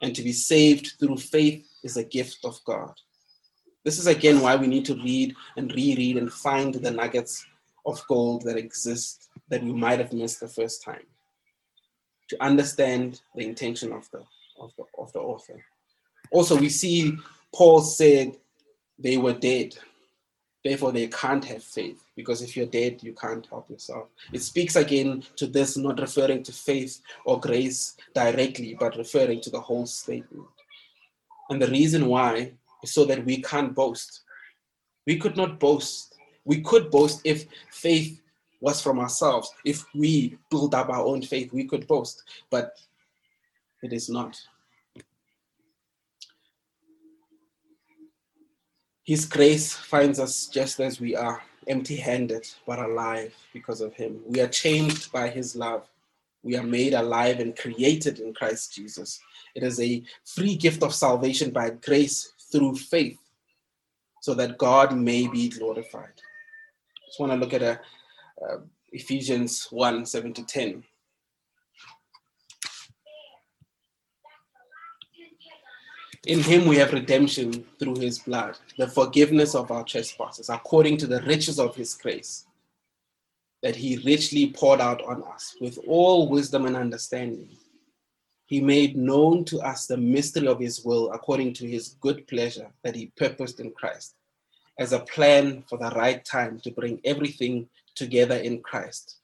and 0.01 0.14
to 0.14 0.23
be 0.23 0.33
saved 0.33 0.92
through 1.01 1.16
faith 1.16 1.66
is 1.83 1.97
a 1.97 2.05
gift 2.05 2.45
of 2.45 2.61
God. 2.64 2.95
This 3.83 3.99
is 3.99 4.07
again 4.07 4.42
why 4.42 4.55
we 4.55 4.68
need 4.68 4.85
to 4.85 4.95
read 4.95 5.35
and 5.57 5.75
reread 5.75 6.18
and 6.18 6.33
find 6.33 6.73
the 6.73 6.92
nuggets 6.92 7.45
of 7.85 8.01
gold 8.07 8.45
that 8.45 8.57
exist 8.57 9.29
that 9.49 9.64
we 9.64 9.73
might 9.73 9.99
have 9.99 10.12
missed 10.12 10.38
the 10.38 10.47
first 10.47 10.85
time 10.85 11.03
to 12.33 12.42
understand 12.42 13.21
the 13.35 13.45
intention 13.45 13.92
of 13.92 14.11
the, 14.11 14.23
of 14.59 14.73
the, 14.79 14.85
of 14.99 15.12
the 15.12 15.18
author. 15.18 15.62
Also, 16.31 16.57
we 16.57 16.71
see 16.71 17.14
Paul 17.55 17.83
said 17.83 18.38
they 18.99 19.18
were 19.18 19.35
dead. 19.35 19.77
Therefore, 20.64 20.92
they 20.92 21.09
can't 21.09 21.45
have 21.45 21.62
faith 21.62 22.03
because 22.16 22.40
if 22.40 22.57
you're 22.57 22.64
dead, 22.81 23.03
you 23.03 23.12
can't 23.12 23.47
help 23.47 23.68
yourself. 23.68 24.09
It 24.33 24.40
speaks 24.40 24.77
again 24.77 25.25
to 25.37 25.47
this, 25.47 25.77
not 25.77 26.01
referring 26.01 26.42
to 26.45 26.53
faith 26.53 27.03
or 27.27 27.38
grace 27.38 27.97
directly, 28.14 28.77
but 28.81 28.97
referring 28.97 29.42
to 29.42 29.51
the 29.51 29.61
whole 29.61 29.85
statement. 29.85 30.47
And 31.51 31.61
the 31.61 31.66
reason 31.66 32.07
why 32.07 32.53
is 32.83 32.95
so 32.95 33.05
that 33.05 33.27
we 33.27 33.42
can't 33.42 33.75
boast. 33.75 34.23
We 35.07 35.18
could 35.18 35.37
not 35.37 35.61
boast. 35.61 36.16
We 36.47 36.62
could 36.62 36.90
boast 36.90 37.21
if 37.25 37.45
faith 37.71 38.23
was 38.62 38.81
from 38.81 39.01
ourselves. 39.01 39.53
If 39.64 39.85
we 39.92 40.38
build 40.48 40.75
up 40.75 40.88
our 40.88 41.05
own 41.05 41.20
faith, 41.20 41.53
we 41.53 41.64
could 41.64 41.87
boast, 41.88 42.22
but 42.48 42.79
it 43.83 43.92
is 43.92 44.09
not. 44.09 44.40
His 49.05 49.25
grace 49.27 49.75
finds 49.75 50.20
us 50.20 50.46
just 50.46 50.79
as 50.79 51.01
we 51.01 51.16
are, 51.16 51.42
empty 51.66 51.96
handed 51.96 52.46
but 52.64 52.79
alive 52.79 53.35
because 53.53 53.81
of 53.81 53.94
Him. 53.94 54.20
We 54.27 54.40
are 54.40 54.48
changed 54.48 55.11
by 55.11 55.29
His 55.29 55.57
love. 55.57 55.88
We 56.44 56.57
are 56.57 56.62
made 56.62 56.94
alive 56.94 57.40
and 57.40 57.57
created 57.57 58.20
in 58.20 58.33
Christ 58.33 58.72
Jesus. 58.75 59.20
It 59.57 59.64
is 59.64 59.81
a 59.81 60.05
free 60.25 60.55
gift 60.55 60.85
of 60.85 60.94
salvation 60.94 61.51
by 61.51 61.70
grace 61.70 62.33
through 62.53 62.77
faith 62.77 63.18
so 64.20 64.35
that 64.35 64.57
God 64.57 64.96
may 64.96 65.27
be 65.27 65.48
glorified. 65.48 66.14
I 66.14 67.07
Just 67.09 67.18
want 67.18 67.33
to 67.33 67.38
look 67.38 67.55
at 67.55 67.62
a, 67.62 67.81
uh, 68.40 68.59
Ephesians 68.92 69.66
1 69.71 70.07
7 70.07 70.33
to 70.35 70.45
10. 70.45 70.85
In 76.27 76.38
him 76.40 76.66
we 76.68 76.77
have 76.77 76.92
redemption 76.92 77.64
through 77.81 77.97
his 77.97 78.21
blood, 78.21 78.57
the 78.79 78.87
forgiveness 78.87 79.57
of 79.57 79.73
our 79.73 79.83
trespasses, 79.83 80.49
according 80.49 80.97
to 80.99 81.09
the 81.09 81.21
riches 81.23 81.59
of 81.59 81.75
his 81.75 81.95
grace, 81.95 82.47
that 83.62 83.75
he 83.75 84.01
richly 84.05 84.53
poured 84.53 84.81
out 84.81 85.03
on 85.03 85.25
us 85.25 85.57
with 85.61 85.79
all 85.87 86.29
wisdom 86.29 86.66
and 86.66 86.77
understanding 86.77 87.49
he 88.53 88.61
made 88.61 88.99
known 88.99 89.47
to 89.47 89.61
us 89.61 89.87
the 89.87 89.97
mystery 89.97 90.47
of 90.47 90.61
his 90.61 90.85
will 90.85 91.11
according 91.12 91.55
to 91.55 91.66
his 91.66 91.97
good 92.03 92.29
pleasure 92.29 92.71
that 92.85 92.95
he 92.95 93.11
purposed 93.16 93.61
in 93.61 93.71
Christ, 93.71 94.14
as 94.79 94.92
a 94.92 95.01
plan 95.01 95.64
for 95.71 95.79
the 95.79 95.88
right 95.97 96.23
time 96.23 96.61
to 96.61 96.71
bring 96.71 97.01
everything 97.03 97.66
together 97.95 98.37
in 98.37 98.63
Christ, 98.63 99.17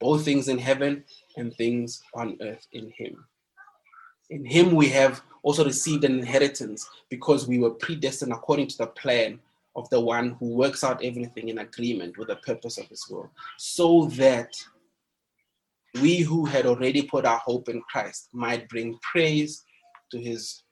both 0.00 0.24
things 0.24 0.48
in 0.48 0.58
heaven 0.58 1.04
and 1.36 1.54
things 1.54 2.02
on 2.14 2.36
earth 2.40 2.66
in 2.72 2.92
him. 2.96 3.24
In 4.30 4.44
him 4.44 4.74
we 4.74 4.88
have 4.88 5.22
also 5.42 5.64
received 5.64 6.04
an 6.04 6.18
inheritance 6.18 6.88
because 7.08 7.46
we 7.46 7.58
were 7.58 7.70
predestined 7.70 8.32
according 8.32 8.66
to 8.68 8.78
the 8.78 8.88
plan 8.88 9.38
of 9.76 9.88
the 9.90 10.00
one 10.00 10.30
who 10.40 10.48
works 10.48 10.82
out 10.82 11.04
everything 11.04 11.48
in 11.48 11.58
agreement 11.58 12.18
with 12.18 12.28
the 12.28 12.36
purpose 12.36 12.78
of 12.78 12.88
his 12.88 13.06
will, 13.08 13.30
so 13.58 14.06
that 14.06 14.50
we 16.00 16.18
who 16.18 16.44
had 16.44 16.66
already 16.66 17.02
put 17.02 17.24
our 17.24 17.38
hope 17.38 17.68
in 17.68 17.80
Christ 17.82 18.28
might 18.32 18.68
bring 18.68 18.98
praise 19.02 19.64
to 20.10 20.18
his 20.18 20.62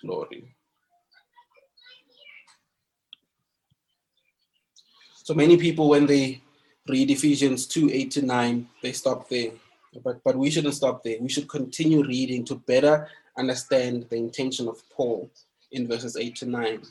glory. 0.00 0.54
So 5.14 5.34
many 5.34 5.56
people, 5.56 5.88
when 5.88 6.06
they 6.06 6.42
read 6.88 7.10
Ephesians 7.10 7.66
2 7.66 7.90
8 7.92 8.10
to 8.12 8.22
9, 8.22 8.68
they 8.82 8.92
stop 8.92 9.28
there. 9.28 9.52
But, 10.04 10.22
but 10.24 10.36
we 10.36 10.50
shouldn't 10.50 10.74
stop 10.74 11.02
there. 11.02 11.16
We 11.20 11.28
should 11.28 11.48
continue 11.48 12.06
reading 12.06 12.44
to 12.46 12.54
better 12.54 13.08
understand 13.38 14.06
the 14.10 14.16
intention 14.16 14.68
of 14.68 14.82
Paul 14.90 15.30
in 15.72 15.88
verses 15.88 16.16
8 16.16 16.36
to 16.36 16.46
9. 16.46 16.82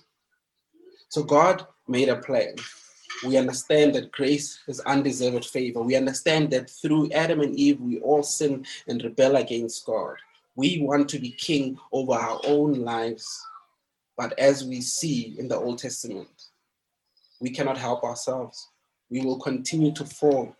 So 1.09 1.23
God 1.23 1.67
made 1.87 2.09
a 2.09 2.17
plan 2.17 2.55
we 3.23 3.37
understand 3.37 3.95
that 3.95 4.11
grace 4.11 4.59
is 4.67 4.79
undeserved 4.81 5.45
favor. 5.45 5.81
We 5.81 5.95
understand 5.95 6.51
that 6.51 6.69
through 6.69 7.11
Adam 7.11 7.41
and 7.41 7.55
Eve, 7.55 7.79
we 7.79 7.99
all 7.99 8.23
sin 8.23 8.65
and 8.87 9.03
rebel 9.03 9.37
against 9.37 9.85
God. 9.85 10.15
We 10.55 10.81
want 10.81 11.09
to 11.09 11.19
be 11.19 11.31
king 11.31 11.77
over 11.91 12.13
our 12.13 12.39
own 12.45 12.73
lives. 12.81 13.27
But 14.17 14.37
as 14.39 14.63
we 14.63 14.81
see 14.81 15.35
in 15.37 15.47
the 15.47 15.57
Old 15.57 15.79
Testament, 15.79 16.29
we 17.39 17.49
cannot 17.49 17.77
help 17.77 18.03
ourselves. 18.03 18.69
We 19.09 19.21
will 19.21 19.39
continue 19.39 19.93
to 19.93 20.05
fall 20.05 20.55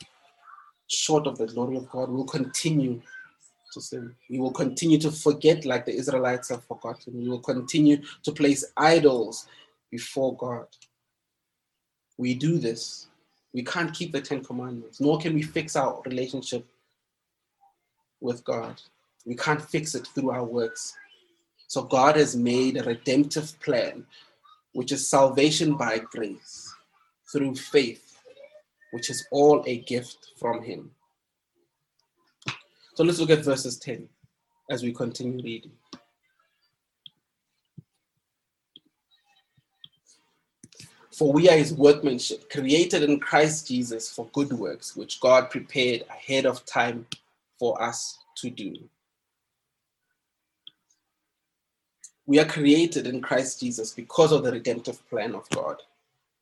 short 0.88 1.27
of 1.27 1.38
the 1.38 1.47
glory 1.47 1.77
of 1.77 1.89
God. 1.89 2.10
We 2.10 2.15
will 2.15 2.25
continue 2.25 3.01
to 3.73 3.81
sin. 3.81 4.15
We 4.29 4.39
will 4.39 4.51
continue 4.51 4.99
to 4.99 5.12
forget 5.12 5.65
like 5.65 5.86
the 5.86 5.95
Israelites 5.95 6.49
have 6.49 6.63
forgotten. 6.65 7.17
We 7.17 7.27
will 7.29 7.39
continue 7.39 8.01
to 8.23 8.31
place 8.31 8.63
idols 8.77 9.47
before 9.91 10.36
God 10.38 10.67
we 12.17 12.34
do 12.34 12.58
this, 12.58 13.08
we 13.53 13.63
can't 13.63 13.93
keep 13.93 14.12
the 14.12 14.21
Ten 14.21 14.43
Commandments, 14.43 14.99
nor 15.01 15.17
can 15.17 15.34
we 15.34 15.41
fix 15.41 15.75
our 15.75 16.01
relationship 16.05 16.65
with 18.21 18.43
God. 18.43 18.81
We 19.25 19.36
can't 19.36 19.62
fix 19.62 19.95
it 19.95 20.08
through 20.08 20.31
our 20.31 20.43
works. 20.43 20.95
So 21.67 21.84
God 21.84 22.15
has 22.15 22.36
made 22.36 22.77
a 22.77 22.84
redemptive 22.84 23.60
plan, 23.60 24.05
which 24.73 24.91
is 24.91 25.10
salvation 25.10 25.75
by 25.75 25.99
grace 25.99 26.73
through 27.31 27.55
faith, 27.55 28.05
which 28.91 29.10
is 29.10 29.28
all 29.32 29.63
a 29.67 29.80
gift 29.80 30.32
from 30.38 30.63
Him. 30.63 30.91
So 32.95 33.04
let's 33.04 33.19
look 33.19 33.30
at 33.30 33.43
verses 33.43 33.78
10 33.78 34.08
as 34.69 34.84
we 34.84 34.93
continue 34.93 35.43
reading. 35.43 35.71
For 41.15 41.32
we 41.32 41.50
are 41.50 41.58
his 41.58 41.74
workmanship, 41.74 42.50
created 42.50 43.04
in 43.04 43.21
Christ 43.21 43.69
Jesus 43.69 44.10
for 44.10 44.28
good 44.34 44.52
works, 44.52 44.98
which 44.98 45.21
God 45.21 45.50
prepared 45.50 46.04
ahead 46.10 46.45
of 46.45 46.65
time 46.65 47.06
for 47.58 47.82
us 47.82 48.19
to 48.38 48.50
do. 48.50 48.76
We 52.26 52.38
are 52.39 52.45
created 52.45 53.08
in 53.08 53.21
Christ 53.21 53.62
Jesus 53.62 53.93
because 53.93 54.34
of 54.34 54.43
the 54.43 54.52
redemptive 54.52 55.08
plan 55.10 55.36
of 55.36 55.50
God. 55.52 55.78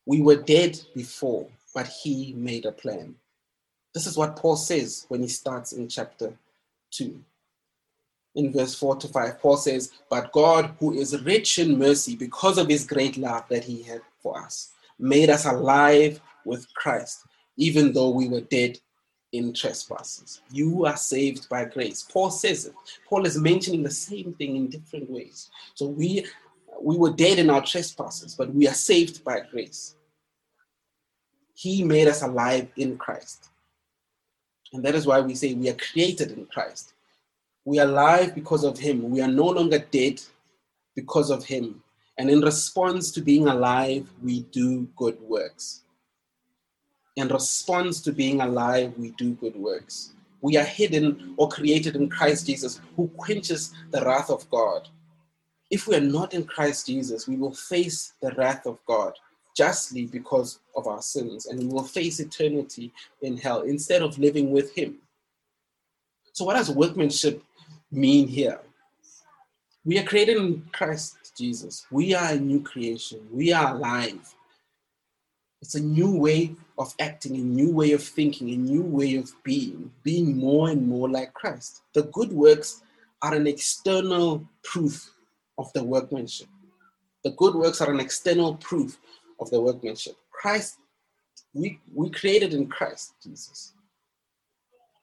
We 0.08 0.22
were 0.22 0.38
dead 0.38 0.80
before, 0.96 1.48
but 1.74 1.88
he 1.88 2.34
made 2.34 2.66
a 2.66 2.72
plan. 2.72 3.16
This 3.94 4.08
is 4.08 4.18
what 4.18 4.36
Paul 4.36 4.56
says 4.56 5.06
when 5.10 5.22
he 5.22 5.28
starts 5.28 5.74
in 5.74 5.88
chapter 5.88 6.34
2. 6.92 7.20
In 8.36 8.52
verse 8.52 8.74
4 8.76 8.96
to 8.98 9.08
5, 9.08 9.40
Paul 9.40 9.58
says, 9.58 9.92
But 10.10 10.32
God, 10.32 10.74
who 10.80 10.94
is 10.94 11.22
rich 11.24 11.60
in 11.60 11.78
mercy 11.78 12.16
because 12.16 12.58
of 12.58 12.68
his 12.68 12.86
great 12.86 13.18
love 13.18 13.48
that 13.50 13.64
he 13.64 13.84
had 13.84 14.02
for 14.22 14.40
us, 14.40 14.72
made 14.98 15.30
us 15.30 15.46
alive 15.46 16.20
with 16.46 16.72
Christ, 16.74 17.26
even 17.58 17.94
though 17.94 18.10
we 18.10 18.28
were 18.28 18.42
dead 18.42 18.80
in 19.34 19.54
trespasses. 19.54 20.42
You 20.52 20.86
are 20.86 20.98
saved 20.98 21.50
by 21.50 21.66
grace. 21.66 22.04
Paul 22.04 22.32
says 22.32 22.68
it. 22.68 22.74
Paul 23.08 23.26
is 23.26 23.38
mentioning 23.38 23.84
the 23.84 23.92
same 23.92 24.34
thing 24.34 24.56
in 24.56 24.70
different 24.70 25.10
ways. 25.10 25.50
So 25.74 25.88
we 25.88 26.26
we 26.82 26.98
were 26.98 27.12
dead 27.12 27.40
in 27.40 27.50
our 27.50 27.64
trespasses, 27.64 28.36
but 28.36 28.54
we 28.54 28.68
are 28.68 28.74
saved 28.74 29.24
by 29.24 29.42
grace. 29.52 29.96
He 31.64 31.82
made 31.82 32.10
us 32.10 32.22
alive 32.22 32.68
in 32.76 32.98
Christ. 32.98 33.48
And 34.74 34.84
that 34.84 34.96
is 34.96 35.08
why 35.08 35.22
we 35.22 35.34
say 35.34 35.54
we 35.54 35.70
are 35.70 35.76
created 35.76 36.32
in 36.32 36.46
Christ. 36.48 36.92
We 37.64 37.80
are 37.80 37.88
alive 37.88 38.36
because 38.36 38.66
of 38.66 38.78
Him. 38.78 39.10
We 39.10 39.22
are 39.22 39.30
no 39.30 39.46
longer 39.46 39.80
dead 39.80 40.20
because 40.94 41.30
of 41.30 41.46
Him. 41.46 41.82
And 42.18 42.30
in 42.30 42.42
response 42.42 43.12
to 43.12 43.22
being 43.22 43.48
alive, 43.48 44.10
we 44.22 44.42
do 44.52 44.90
good 44.98 45.18
works. 45.22 45.84
In 47.16 47.30
response 47.30 48.02
to 48.02 48.12
being 48.12 48.42
alive, 48.42 48.94
we 48.98 49.12
do 49.12 49.32
good 49.36 49.56
works. 49.56 50.12
We 50.42 50.58
are 50.58 50.66
hidden 50.66 51.34
or 51.38 51.48
created 51.48 51.96
in 51.96 52.10
Christ 52.10 52.46
Jesus, 52.46 52.82
who 52.98 53.08
quenches 53.16 53.74
the 53.92 54.04
wrath 54.04 54.30
of 54.30 54.50
God. 54.50 54.90
If 55.72 55.88
we 55.88 55.96
are 55.96 56.02
not 56.02 56.34
in 56.34 56.44
Christ 56.44 56.88
Jesus, 56.88 57.26
we 57.26 57.38
will 57.38 57.54
face 57.54 58.16
the 58.22 58.32
wrath 58.32 58.66
of 58.66 58.80
God 58.86 59.14
justly 59.56 60.06
because 60.06 60.60
of 60.76 60.88
our 60.88 61.02
sins, 61.02 61.46
and 61.46 61.60
we 61.60 61.68
will 61.68 61.84
face 61.84 62.20
eternity 62.20 62.92
in 63.22 63.38
hell 63.38 63.62
instead 63.62 64.02
of 64.02 64.18
living 64.18 64.52
with 64.52 64.74
Him. 64.76 64.98
So, 66.34 66.46
what 66.46 66.56
does 66.56 66.70
workmanship 66.70 67.44
mean 67.92 68.28
here? 68.28 68.60
We 69.86 70.00
are 70.00 70.04
created 70.04 70.38
in 70.38 70.66
Christ 70.72 71.34
Jesus. 71.38 71.86
We 71.92 72.14
are 72.14 72.32
a 72.32 72.40
new 72.40 72.62
creation. 72.62 73.20
We 73.32 73.52
are 73.52 73.76
alive. 73.76 74.34
It's 75.62 75.76
a 75.76 75.82
new 75.82 76.12
way 76.18 76.56
of 76.78 76.94
acting, 77.00 77.36
a 77.36 77.40
new 77.40 77.72
way 77.72 77.94
of 77.94 78.04
thinking, 78.04 78.50
a 78.50 78.58
new 78.58 78.82
way 78.82 79.16
of 79.16 79.32
being, 79.44 79.92
being 80.04 80.38
more 80.38 80.70
and 80.70 80.88
more 80.88 81.10
like 81.10 81.34
Christ. 81.34 81.84
The 81.94 82.04
good 82.04 82.34
works 82.34 82.82
are 83.22 83.34
an 83.34 83.48
external 83.48 84.46
proof 84.64 85.12
of 85.58 85.72
the 85.74 85.84
workmanship. 85.84 86.48
The 87.24 87.32
good 87.32 87.56
works 87.56 87.80
are 87.80 87.92
an 87.92 88.02
external 88.02 88.56
proof 88.56 89.00
of 89.40 89.50
the 89.50 89.60
workmanship. 89.60 90.16
Christ, 90.32 90.78
we, 91.54 91.80
we 91.94 92.10
created 92.10 92.54
in 92.54 92.68
Christ 92.68 93.14
Jesus. 93.22 93.74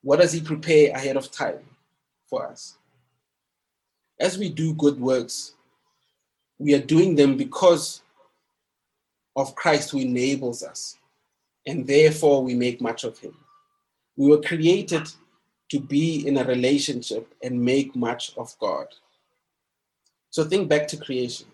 What 0.02 0.20
does 0.20 0.32
he 0.32 0.40
prepare 0.40 0.92
ahead 0.94 1.16
of 1.16 1.30
time 1.30 1.60
for 2.28 2.46
us? 2.46 2.78
As 4.18 4.38
we 4.38 4.48
do 4.48 4.74
good 4.74 5.00
works, 5.00 5.54
we 6.58 6.74
are 6.74 6.80
doing 6.80 7.14
them 7.14 7.36
because 7.36 8.02
of 9.36 9.54
Christ 9.54 9.90
who 9.90 9.98
enables 9.98 10.62
us, 10.62 10.98
and 11.66 11.86
therefore 11.86 12.42
we 12.42 12.54
make 12.54 12.80
much 12.80 13.04
of 13.04 13.18
him. 13.18 13.34
We 14.16 14.28
were 14.28 14.42
created 14.42 15.08
to 15.70 15.80
be 15.80 16.26
in 16.26 16.36
a 16.36 16.44
relationship 16.44 17.32
and 17.42 17.64
make 17.64 17.94
much 17.96 18.36
of 18.36 18.54
God. 18.58 18.86
So 20.30 20.44
think 20.44 20.68
back 20.68 20.86
to 20.88 20.96
creation. 20.96 21.46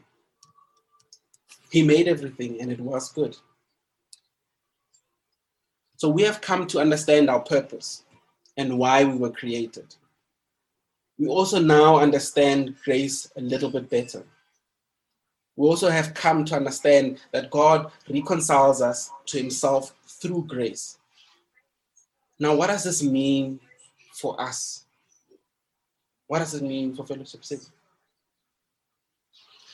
He 1.71 1.83
made 1.83 2.09
everything 2.09 2.61
and 2.61 2.71
it 2.71 2.81
was 2.81 3.13
good. 3.13 3.37
So 5.97 6.09
we 6.09 6.23
have 6.23 6.41
come 6.41 6.67
to 6.69 6.81
understand 6.81 7.31
our 7.31 7.41
purpose 7.41 8.05
and 8.57 8.79
why 8.79 9.05
we 9.05 9.17
were 9.17 9.31
created. 9.31 9.95
We 11.19 11.27
also 11.29 11.59
now 11.59 11.99
understand 11.99 12.77
grace 12.85 13.31
a 13.37 13.41
little 13.41 13.71
bit 13.71 13.89
better. 13.89 14.23
We 15.57 15.67
also 15.67 15.89
have 15.89 16.13
come 16.13 16.45
to 16.47 16.55
understand 16.55 17.19
that 17.33 17.51
God 17.51 17.91
reconciles 18.11 18.83
us 18.83 19.11
to 19.27 19.39
himself 19.39 19.95
through 20.07 20.45
grace. 20.45 20.99
Now, 22.39 22.55
what 22.55 22.67
does 22.67 22.85
this 22.85 23.03
mean 23.03 23.59
for 24.13 24.39
us? 24.39 24.85
What 26.27 26.41
does 26.41 26.55
it 26.55 26.63
mean 26.63 26.95
for 26.95 27.07
Fellowship 27.07 27.43
City? 27.43 27.67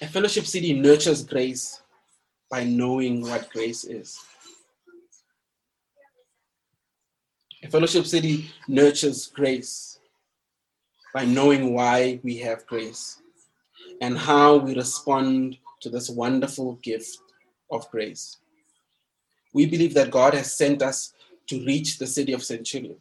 A 0.00 0.06
Fellowship 0.06 0.46
City 0.46 0.72
nurtures 0.72 1.24
grace 1.24 1.81
by 2.52 2.64
knowing 2.64 3.22
what 3.22 3.48
grace 3.48 3.84
is. 3.84 4.20
A 7.62 7.68
Fellowship 7.68 8.04
City 8.04 8.50
nurtures 8.68 9.28
grace 9.28 9.98
by 11.14 11.24
knowing 11.24 11.72
why 11.72 12.20
we 12.22 12.36
have 12.36 12.66
grace 12.66 13.22
and 14.02 14.18
how 14.18 14.56
we 14.56 14.74
respond 14.74 15.56
to 15.80 15.88
this 15.88 16.10
wonderful 16.10 16.74
gift 16.82 17.16
of 17.70 17.90
grace. 17.90 18.36
We 19.54 19.64
believe 19.64 19.94
that 19.94 20.10
God 20.10 20.34
has 20.34 20.52
sent 20.52 20.82
us 20.82 21.14
to 21.46 21.64
reach 21.64 21.98
the 21.98 22.06
city 22.06 22.34
of 22.34 22.44
Centurion 22.44 22.96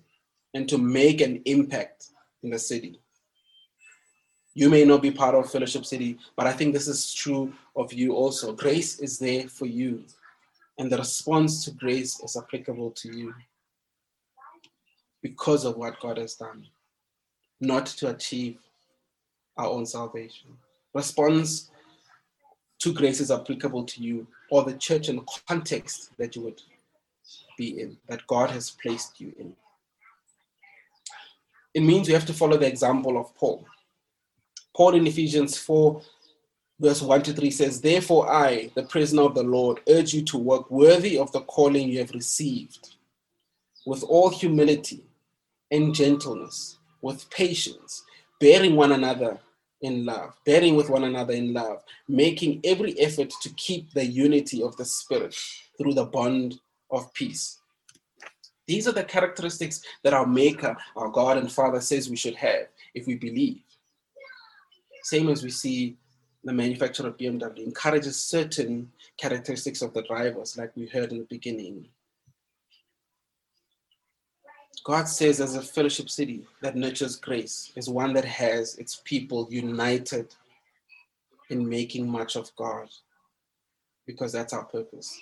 and 0.54 0.68
to 0.70 0.78
make 0.78 1.20
an 1.20 1.42
impact 1.44 2.06
in 2.42 2.52
the 2.52 2.60
city. 2.60 3.02
You 4.54 4.70
may 4.70 4.84
not 4.84 5.02
be 5.02 5.12
part 5.12 5.34
of 5.34 5.50
Fellowship 5.50 5.86
City, 5.86 6.18
but 6.36 6.46
I 6.46 6.52
think 6.52 6.74
this 6.74 6.88
is 6.88 7.14
true 7.14 7.54
of 7.76 7.94
you 7.94 8.14
also. 8.14 8.54
Grace 8.54 9.00
is 9.00 9.18
there 9.18 9.48
for 9.48 9.66
you, 9.66 10.04
and 10.78 10.92
the 10.92 10.98
response 10.98 11.64
to 11.66 11.72
grace 11.72 12.20
is 12.20 12.36
applicable 12.36 12.92
to 12.92 13.16
you 13.16 13.34
because 15.22 15.64
of 15.64 15.78
what 15.78 16.00
God 16.02 16.18
has 16.18 16.36
done, 16.36 16.66
not 17.62 17.86
to 17.86 18.10
achieve 18.10 18.58
our 19.58 19.68
own 19.68 19.86
salvation. 19.86 20.50
Response 20.94 21.72
to 22.80 22.92
grace 22.92 23.22
is 23.22 23.32
applicable 23.32 23.86
to 23.86 24.02
you 24.02 24.28
or 24.50 24.64
the 24.64 24.74
church 24.74 25.08
and 25.08 25.22
context 25.48 26.10
that 26.18 26.36
you 26.36 26.42
would 26.42 26.62
be 27.58 27.80
in, 27.80 27.96
that 28.08 28.26
God 28.28 28.50
has 28.50 28.72
placed 28.72 29.22
you 29.22 29.32
in. 29.40 29.54
It 31.74 31.82
means 31.82 32.08
we 32.08 32.14
have 32.14 32.26
to 32.26 32.34
follow 32.34 32.58
the 32.58 32.68
example 32.68 33.18
of 33.18 33.34
Paul. 33.36 33.66
Paul 34.76 34.96
in 34.96 35.06
Ephesians 35.06 35.58
4, 35.58 36.02
verse 36.80 37.02
1 37.02 37.24
to 37.24 37.34
3 37.34 37.52
says, 37.52 37.82
Therefore, 37.82 38.32
I, 38.32 38.72
the 38.76 38.84
prisoner 38.84 39.24
of 39.24 39.36
the 39.36 39.44
Lord, 39.44 39.82
urge 39.90 40.14
you 40.14 40.24
to 40.24 40.38
work 40.38 40.72
worthy 40.72 41.18
of 41.18 41.32
the 41.32 41.42
calling 41.42 41.90
you 41.90 42.00
have 42.00 42.12
received, 42.12 42.96
with 43.86 44.04
all 44.04 44.30
humility 44.30 45.04
and 45.72 45.94
gentleness, 45.94 46.78
with 47.02 47.30
patience, 47.30 48.04
bearing 48.40 48.76
one 48.76 48.94
another 48.94 49.40
in 49.82 50.06
love, 50.06 50.34
bearing 50.46 50.76
with 50.76 50.90
one 50.90 51.04
another 51.04 51.34
in 51.34 51.54
love, 51.54 51.84
making 52.08 52.62
every 52.64 52.98
effort 53.00 53.32
to 53.42 53.50
keep 53.56 53.92
the 53.92 54.06
unity 54.06 54.62
of 54.64 54.78
the 54.78 54.86
Spirit 54.86 55.36
through 55.78 55.94
the 55.94 56.06
bond 56.06 56.60
of 56.92 57.14
peace. 57.14 57.60
These 58.68 58.88
are 58.88 58.94
the 58.94 59.04
characteristics 59.04 59.82
that 60.04 60.14
our 60.14 60.28
Maker, 60.28 60.78
our 60.96 61.10
God 61.10 61.38
and 61.38 61.52
Father 61.52 61.82
says 61.82 62.10
we 62.10 62.16
should 62.16 62.36
have 62.36 62.68
if 62.94 63.08
we 63.08 63.16
believe 63.16 63.64
same 65.04 65.30
as 65.30 65.44
we 65.44 65.50
see 65.50 65.98
the 66.44 66.54
manufacturer 66.54 67.08
of 67.08 67.18
BMW 67.18 67.66
encourages 67.66 68.24
certain 68.24 68.92
characteristics 69.18 69.82
of 69.82 69.94
the 69.94 70.02
drivers, 70.04 70.58
like 70.58 70.76
we 70.76 70.88
heard 70.88 71.12
in 71.12 71.20
the 71.20 71.28
beginning. 71.30 71.88
God 74.84 75.08
says, 75.08 75.40
as 75.40 75.56
a 75.56 75.62
fellowship 75.62 76.10
city 76.10 76.48
that 76.62 76.76
nurtures 76.76 77.16
grace, 77.16 77.72
is 77.76 77.88
one 77.88 78.14
that 78.14 78.26
has 78.26 78.78
its 78.80 79.02
people 79.06 79.48
united 79.52 80.34
in 81.52 81.68
making 81.68 82.10
much 82.10 82.36
of 82.36 82.50
God, 82.56 82.90
because 84.08 84.32
that's 84.32 84.54
our 84.54 84.66
purpose. 84.66 85.16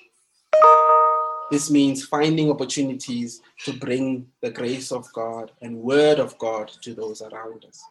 This 1.52 1.70
means 1.70 2.06
finding 2.06 2.50
opportunities 2.50 3.42
to 3.66 3.74
bring 3.74 4.28
the 4.42 4.52
grace 4.52 4.92
of 4.92 5.12
God 5.12 5.52
and 5.62 5.82
word 5.82 6.20
of 6.20 6.38
God 6.38 6.72
to 6.84 6.94
those 6.94 7.22
around 7.22 7.66
us 7.66 7.84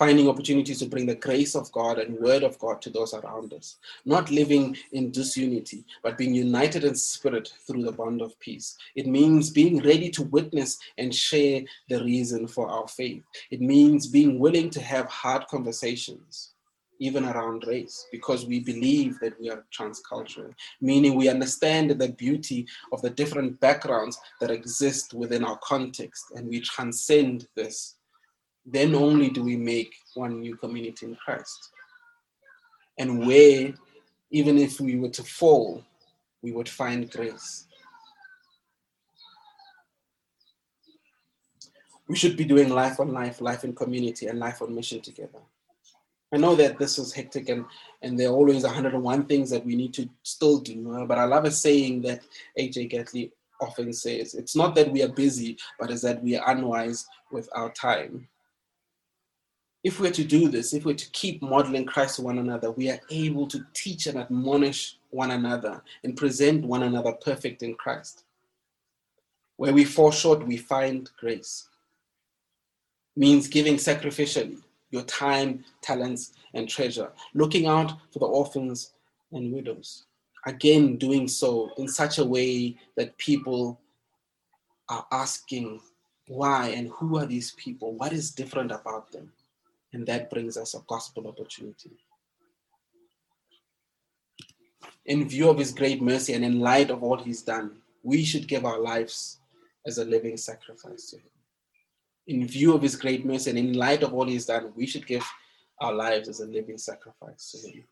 finding 0.00 0.30
opportunities 0.30 0.78
to 0.78 0.86
bring 0.86 1.04
the 1.04 1.14
grace 1.14 1.54
of 1.54 1.70
God 1.72 1.98
and 1.98 2.18
word 2.18 2.42
of 2.42 2.58
God 2.58 2.80
to 2.80 2.88
those 2.88 3.12
around 3.12 3.52
us. 3.52 3.76
Not 4.06 4.30
living 4.30 4.74
in 4.92 5.10
disunity, 5.10 5.84
but 6.02 6.16
being 6.16 6.34
united 6.34 6.84
in 6.84 6.94
spirit 6.94 7.52
through 7.66 7.82
the 7.82 7.92
bond 7.92 8.22
of 8.22 8.40
peace. 8.40 8.78
It 8.96 9.06
means 9.06 9.50
being 9.50 9.82
ready 9.82 10.08
to 10.08 10.22
witness 10.22 10.78
and 10.96 11.14
share 11.14 11.64
the 11.90 12.02
reason 12.02 12.48
for 12.48 12.70
our 12.70 12.88
faith. 12.88 13.22
It 13.50 13.60
means 13.60 14.06
being 14.06 14.38
willing 14.38 14.70
to 14.70 14.80
have 14.80 15.04
hard 15.04 15.46
conversations. 15.48 16.54
Even 16.98 17.24
around 17.24 17.64
race, 17.66 18.06
because 18.12 18.44
we 18.44 18.60
believe 18.60 19.18
that 19.20 19.38
we 19.40 19.48
are 19.48 19.64
transcultural, 19.74 20.52
meaning 20.82 21.14
we 21.14 21.30
understand 21.30 21.90
the 21.90 22.10
beauty 22.12 22.66
of 22.92 23.00
the 23.00 23.08
different 23.08 23.58
backgrounds 23.60 24.18
that 24.38 24.50
exist 24.50 25.14
within 25.14 25.42
our 25.42 25.58
context, 25.62 26.26
and 26.34 26.46
we 26.46 26.60
transcend 26.60 27.48
this 27.56 27.96
then 28.72 28.94
only 28.94 29.30
do 29.30 29.42
we 29.42 29.56
make 29.56 29.94
one 30.14 30.40
new 30.40 30.56
community 30.56 31.06
in 31.06 31.16
Christ. 31.16 31.70
And 32.98 33.26
where, 33.26 33.72
even 34.30 34.58
if 34.58 34.80
we 34.80 34.96
were 34.96 35.08
to 35.10 35.22
fall, 35.22 35.84
we 36.42 36.52
would 36.52 36.68
find 36.68 37.10
grace. 37.10 37.66
We 42.08 42.16
should 42.16 42.36
be 42.36 42.44
doing 42.44 42.68
life 42.70 42.98
on 42.98 43.12
life, 43.12 43.40
life 43.40 43.64
in 43.64 43.74
community, 43.74 44.26
and 44.26 44.38
life 44.38 44.62
on 44.62 44.74
mission 44.74 45.00
together. 45.00 45.38
I 46.32 46.36
know 46.36 46.54
that 46.56 46.78
this 46.78 46.98
is 46.98 47.12
hectic 47.12 47.48
and, 47.48 47.64
and 48.02 48.18
there 48.18 48.28
are 48.28 48.34
always 48.34 48.62
101 48.62 49.26
things 49.26 49.50
that 49.50 49.64
we 49.64 49.74
need 49.74 49.92
to 49.94 50.08
still 50.22 50.58
do, 50.58 51.04
but 51.08 51.18
I 51.18 51.24
love 51.24 51.44
a 51.44 51.50
saying 51.50 52.02
that 52.02 52.20
AJ 52.58 52.90
Gatley 52.90 53.32
often 53.60 53.92
says. 53.92 54.34
It's 54.34 54.54
not 54.54 54.74
that 54.76 54.90
we 54.90 55.02
are 55.02 55.08
busy, 55.08 55.58
but 55.78 55.90
it's 55.90 56.02
that 56.02 56.22
we 56.22 56.36
are 56.36 56.50
unwise 56.50 57.06
with 57.32 57.48
our 57.52 57.70
time. 57.72 58.28
If 59.82 59.98
we're 59.98 60.10
to 60.10 60.24
do 60.24 60.48
this, 60.48 60.74
if 60.74 60.84
we're 60.84 60.94
to 60.94 61.10
keep 61.10 61.40
modeling 61.40 61.86
Christ 61.86 62.16
to 62.16 62.22
one 62.22 62.38
another, 62.38 62.70
we 62.70 62.90
are 62.90 63.00
able 63.10 63.46
to 63.46 63.64
teach 63.72 64.06
and 64.06 64.18
admonish 64.18 64.98
one 65.08 65.30
another 65.30 65.82
and 66.04 66.16
present 66.16 66.64
one 66.64 66.82
another 66.82 67.12
perfect 67.12 67.62
in 67.62 67.74
Christ. 67.74 68.24
Where 69.56 69.72
we 69.72 69.84
fall 69.84 70.10
short, 70.10 70.46
we 70.46 70.58
find 70.58 71.10
grace. 71.18 71.68
Means 73.16 73.48
giving 73.48 73.76
sacrificially 73.76 74.58
your 74.90 75.02
time, 75.02 75.64
talents, 75.80 76.32
and 76.52 76.68
treasure, 76.68 77.12
looking 77.34 77.66
out 77.66 77.92
for 78.12 78.18
the 78.18 78.26
orphans 78.26 78.92
and 79.32 79.52
widows. 79.52 80.04
Again, 80.46 80.96
doing 80.96 81.28
so 81.28 81.70
in 81.78 81.88
such 81.88 82.18
a 82.18 82.24
way 82.24 82.76
that 82.96 83.16
people 83.18 83.80
are 84.88 85.06
asking 85.12 85.80
why 86.26 86.68
and 86.68 86.88
who 86.90 87.18
are 87.18 87.26
these 87.26 87.52
people? 87.52 87.92
What 87.94 88.12
is 88.12 88.30
different 88.30 88.72
about 88.72 89.10
them? 89.12 89.32
And 89.92 90.06
that 90.06 90.30
brings 90.30 90.56
us 90.56 90.74
a 90.74 90.82
gospel 90.86 91.26
opportunity. 91.26 91.90
In 95.06 95.28
view 95.28 95.48
of 95.48 95.58
his 95.58 95.72
great 95.72 96.00
mercy 96.00 96.34
and 96.34 96.44
in 96.44 96.60
light 96.60 96.90
of 96.90 97.02
all 97.02 97.16
he's 97.16 97.42
done, 97.42 97.78
we 98.02 98.24
should 98.24 98.46
give 98.46 98.64
our 98.64 98.78
lives 98.78 99.40
as 99.86 99.98
a 99.98 100.04
living 100.04 100.36
sacrifice 100.36 101.10
to 101.10 101.16
him. 101.16 101.30
In 102.26 102.46
view 102.46 102.74
of 102.74 102.82
his 102.82 102.96
great 102.96 103.24
mercy 103.24 103.50
and 103.50 103.58
in 103.58 103.72
light 103.72 104.02
of 104.02 104.14
all 104.14 104.26
he's 104.26 104.46
done, 104.46 104.72
we 104.76 104.86
should 104.86 105.06
give 105.06 105.24
our 105.80 105.92
lives 105.92 106.28
as 106.28 106.40
a 106.40 106.46
living 106.46 106.78
sacrifice 106.78 107.50
to 107.52 107.68
him. 107.68 107.84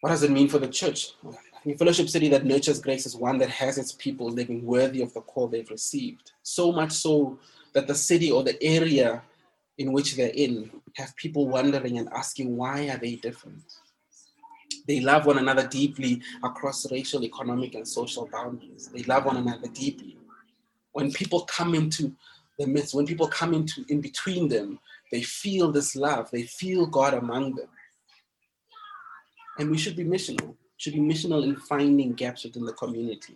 What 0.00 0.10
does 0.10 0.22
it 0.22 0.30
mean 0.30 0.48
for 0.48 0.58
the 0.58 0.68
church? 0.68 1.12
A 1.66 1.74
fellowship 1.74 2.08
city 2.08 2.28
that 2.28 2.44
nurtures 2.44 2.80
grace 2.80 3.04
is 3.06 3.16
one 3.16 3.38
that 3.38 3.50
has 3.50 3.78
its 3.78 3.92
people 3.92 4.30
living 4.30 4.64
worthy 4.64 5.02
of 5.02 5.12
the 5.12 5.22
call 5.22 5.48
they've 5.48 5.70
received. 5.70 6.32
So 6.42 6.70
much 6.70 6.92
so 6.92 7.38
that 7.74 7.86
the 7.86 7.94
city 7.94 8.30
or 8.30 8.42
the 8.42 8.60
area 8.62 9.22
in 9.78 9.92
which 9.92 10.16
they're 10.16 10.32
in 10.34 10.70
have 10.96 11.14
people 11.16 11.46
wondering 11.46 11.98
and 11.98 12.08
asking 12.12 12.56
why 12.56 12.88
are 12.88 12.98
they 12.98 13.16
different? 13.16 13.62
They 14.86 15.00
love 15.00 15.26
one 15.26 15.38
another 15.38 15.66
deeply 15.68 16.22
across 16.42 16.90
racial 16.90 17.24
economic 17.24 17.74
and 17.74 17.86
social 17.86 18.28
boundaries. 18.30 18.88
They 18.92 19.02
love 19.02 19.26
one 19.26 19.36
another 19.36 19.68
deeply. 19.68 20.16
When 20.92 21.12
people 21.12 21.42
come 21.42 21.74
into 21.74 22.12
the 22.58 22.66
midst 22.66 22.94
when 22.94 23.06
people 23.06 23.28
come 23.28 23.54
into 23.54 23.84
in 23.88 24.00
between 24.00 24.48
them 24.48 24.80
they 25.10 25.22
feel 25.22 25.72
this 25.72 25.96
love. 25.96 26.30
They 26.30 26.42
feel 26.42 26.86
god 26.86 27.14
among 27.14 27.54
them. 27.54 27.68
And 29.58 29.70
we 29.70 29.78
should 29.78 29.96
be 29.96 30.04
missional 30.04 30.54
should 30.76 30.92
be 30.92 31.00
missional 31.00 31.42
in 31.42 31.56
finding 31.56 32.12
gaps 32.12 32.44
within 32.44 32.64
the 32.64 32.72
community 32.72 33.34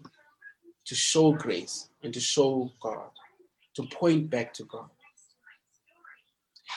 to 0.84 0.94
show 0.94 1.32
grace 1.32 1.88
and 2.04 2.14
to 2.14 2.20
show 2.20 2.70
god 2.80 3.10
to 3.74 3.82
point 3.84 4.30
back 4.30 4.52
to 4.54 4.64
God. 4.64 4.88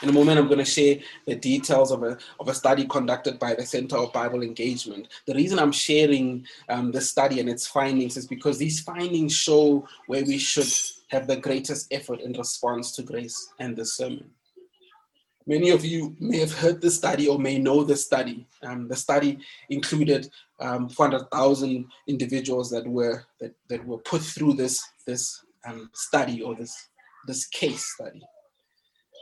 In 0.03 0.09
a 0.09 0.13
moment, 0.13 0.37
I'm 0.37 0.47
going 0.47 0.59
to 0.59 0.65
share 0.65 0.97
the 1.25 1.35
details 1.35 1.91
of 1.91 2.03
a, 2.03 2.17
of 2.39 2.49
a 2.49 2.53
study 2.53 2.85
conducted 2.85 3.39
by 3.39 3.53
the 3.53 3.65
Center 3.65 3.95
of 3.95 4.11
Bible 4.11 4.43
Engagement. 4.43 5.07
The 5.25 5.33
reason 5.33 5.57
I'm 5.57 5.71
sharing 5.71 6.45
um, 6.67 6.91
the 6.91 6.99
study 6.99 7.39
and 7.39 7.47
its 7.47 7.65
findings 7.65 8.17
is 8.17 8.27
because 8.27 8.57
these 8.57 8.81
findings 8.81 9.33
show 9.33 9.87
where 10.07 10.23
we 10.25 10.37
should 10.37 10.67
have 11.07 11.27
the 11.27 11.37
greatest 11.37 11.93
effort 11.93 12.19
in 12.19 12.33
response 12.33 12.91
to 12.93 13.03
grace 13.03 13.53
and 13.59 13.75
the 13.75 13.85
sermon. 13.85 14.29
Many 15.47 15.69
of 15.69 15.85
you 15.85 16.15
may 16.19 16.39
have 16.39 16.53
heard 16.53 16.81
the 16.81 16.89
study 16.89 17.27
or 17.27 17.37
may 17.37 17.59
know 17.59 17.83
the 17.83 17.95
study. 17.95 18.47
Um, 18.63 18.87
the 18.87 18.95
study 18.95 19.37
included 19.69 20.29
um, 20.59 20.89
400,000 20.89 21.85
individuals 22.07 22.71
that 22.71 22.85
were 22.85 23.23
that, 23.39 23.53
that 23.69 23.85
were 23.85 23.99
put 23.99 24.23
through 24.23 24.53
this, 24.53 24.83
this 25.05 25.44
um, 25.65 25.89
study 25.93 26.41
or 26.41 26.55
this 26.55 26.89
this 27.27 27.45
case 27.47 27.83
study. 27.83 28.21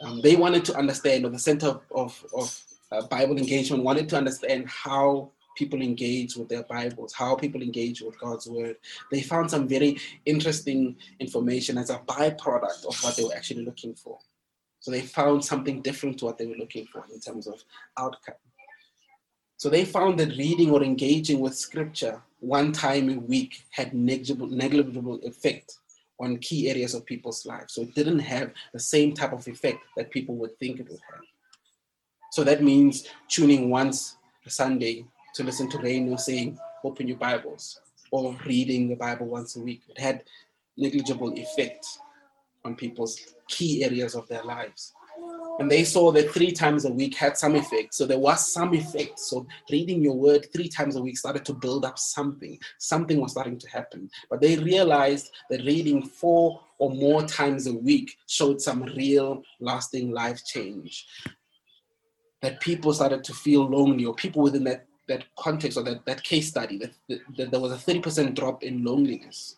Um, 0.03 0.21
they 0.21 0.35
wanted 0.35 0.65
to 0.65 0.75
understand, 0.75 1.25
or 1.25 1.29
the 1.29 1.39
Center 1.39 1.79
of, 1.95 2.25
of, 2.35 2.61
uh, 2.91 3.05
Bible 3.07 3.37
Engagement 3.37 3.83
wanted 3.83 4.09
to 4.09 4.17
understand 4.17 4.67
how 4.67 5.31
people 5.57 5.81
engage 5.81 6.35
with 6.35 6.49
their 6.49 6.63
Bibles, 6.63 7.13
how 7.13 7.35
people 7.35 7.61
engage 7.61 8.01
with 8.01 8.19
God's 8.19 8.47
Word. 8.47 8.75
They 9.11 9.21
found 9.21 9.49
some 9.49 9.67
very 9.67 9.97
interesting 10.25 10.95
information 11.19 11.77
as 11.77 11.89
a 11.89 11.99
byproduct 11.99 12.85
of 12.85 13.03
what 13.03 13.15
they 13.15 13.23
were 13.23 13.35
actually 13.35 13.65
looking 13.65 13.95
for. 13.95 14.19
So 14.79 14.91
they 14.91 15.01
found 15.01 15.45
something 15.45 15.81
different 15.81 16.19
to 16.19 16.25
what 16.25 16.37
they 16.37 16.45
were 16.45 16.57
looking 16.57 16.85
for 16.87 17.05
in 17.11 17.19
terms 17.19 17.47
of 17.47 17.63
outcome. 17.97 18.35
So 19.57 19.69
they 19.69 19.85
found 19.85 20.19
that 20.19 20.37
reading 20.37 20.71
or 20.71 20.83
engaging 20.83 21.39
with 21.39 21.55
Scripture 21.55 22.21
one 22.41 22.73
time 22.73 23.09
a 23.09 23.17
week 23.17 23.63
had 23.69 23.93
negligible, 23.93 24.47
negligible 24.47 25.19
effect 25.23 25.77
on 26.19 26.37
key 26.37 26.69
areas 26.69 26.93
of 26.93 27.05
people's 27.05 27.45
lives. 27.45 27.73
So 27.73 27.81
it 27.81 27.95
didn't 27.95 28.19
have 28.19 28.51
the 28.71 28.79
same 28.79 29.13
type 29.13 29.33
of 29.33 29.47
effect 29.47 29.79
that 29.97 30.11
people 30.11 30.35
would 30.35 30.57
think 30.59 30.79
it 30.79 30.89
would 30.89 30.99
have. 31.11 31.21
So 32.31 32.43
that 32.43 32.63
means 32.63 33.07
tuning 33.27 33.69
once 33.69 34.17
a 34.45 34.49
Sunday 34.49 35.05
to 35.35 35.43
listen 35.43 35.69
to 35.69 35.77
radio 35.79 36.15
saying, 36.15 36.57
open 36.83 37.07
your 37.07 37.17
Bibles, 37.17 37.79
or 38.11 38.35
reading 38.45 38.89
the 38.89 38.95
Bible 38.95 39.25
once 39.25 39.55
a 39.55 39.59
week. 39.59 39.81
It 39.89 39.99
had 39.99 40.23
negligible 40.77 41.33
effect 41.33 41.85
on 42.65 42.75
people's 42.75 43.19
key 43.47 43.83
areas 43.83 44.15
of 44.15 44.27
their 44.27 44.43
lives. 44.43 44.93
And 45.59 45.69
they 45.69 45.83
saw 45.83 46.11
that 46.11 46.31
three 46.31 46.51
times 46.51 46.85
a 46.85 46.91
week 46.91 47.15
had 47.15 47.37
some 47.37 47.55
effect. 47.55 47.93
So 47.93 48.05
there 48.05 48.17
was 48.17 48.51
some 48.51 48.73
effect. 48.73 49.19
So 49.19 49.45
reading 49.69 50.01
your 50.01 50.15
word 50.15 50.47
three 50.51 50.67
times 50.67 50.95
a 50.95 51.01
week 51.01 51.17
started 51.17 51.45
to 51.45 51.53
build 51.53 51.85
up 51.85 51.99
something. 51.99 52.57
Something 52.79 53.21
was 53.21 53.31
starting 53.31 53.59
to 53.59 53.69
happen. 53.69 54.09
But 54.29 54.41
they 54.41 54.57
realized 54.57 55.29
that 55.49 55.63
reading 55.63 56.03
four 56.03 56.61
or 56.79 56.89
more 56.89 57.23
times 57.23 57.67
a 57.67 57.73
week 57.73 58.17
showed 58.27 58.61
some 58.61 58.83
real 58.83 59.43
lasting 59.59 60.11
life 60.11 60.43
change. 60.43 61.05
That 62.41 62.59
people 62.59 62.91
started 62.93 63.23
to 63.25 63.33
feel 63.33 63.69
lonely, 63.69 64.05
or 64.05 64.15
people 64.15 64.41
within 64.41 64.63
that, 64.65 64.85
that 65.07 65.23
context 65.37 65.77
or 65.77 65.83
that, 65.83 66.05
that 66.05 66.23
case 66.23 66.49
study, 66.49 66.77
that, 66.79 66.91
that, 67.07 67.19
that 67.37 67.51
there 67.51 67.59
was 67.59 67.71
a 67.71 67.91
30% 67.91 68.33
drop 68.33 68.63
in 68.63 68.83
loneliness. 68.83 69.55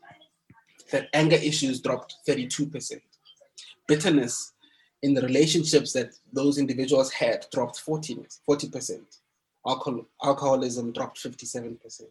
That 0.91 1.07
anger 1.13 1.37
issues 1.37 1.81
dropped 1.81 2.17
32%. 2.27 2.99
Bitterness 3.87 4.53
in 5.05 5.13
the 5.13 5.21
relationships 5.21 5.93
that 5.93 6.15
those 6.33 6.57
individuals 6.57 7.11
had 7.11 7.45
dropped 7.53 7.79
40, 7.79 8.25
40%. 8.49 8.99
Alcohol, 9.67 10.05
alcoholism 10.23 10.91
dropped 10.91 11.21
57%. 11.21 12.01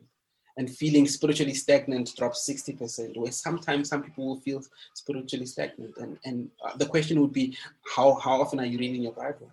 And 0.57 0.71
feeling 0.71 1.09
spiritually 1.09 1.55
stagnant 1.55 2.15
dropped 2.17 2.37
60%, 2.37 3.17
where 3.17 3.33
sometimes 3.33 3.89
some 3.89 4.05
people 4.05 4.25
will 4.27 4.41
feel 4.41 4.63
spiritually 4.95 5.47
stagnant. 5.47 5.97
And, 5.97 6.17
and 6.25 6.49
uh, 6.65 6.77
the 6.77 6.87
question 6.87 7.21
would 7.21 7.33
be, 7.33 7.57
how, 7.97 8.15
how 8.15 8.41
often 8.41 8.61
are 8.61 8.65
you 8.65 8.79
reading 8.79 9.03
your 9.03 9.13
Bible? 9.13 9.51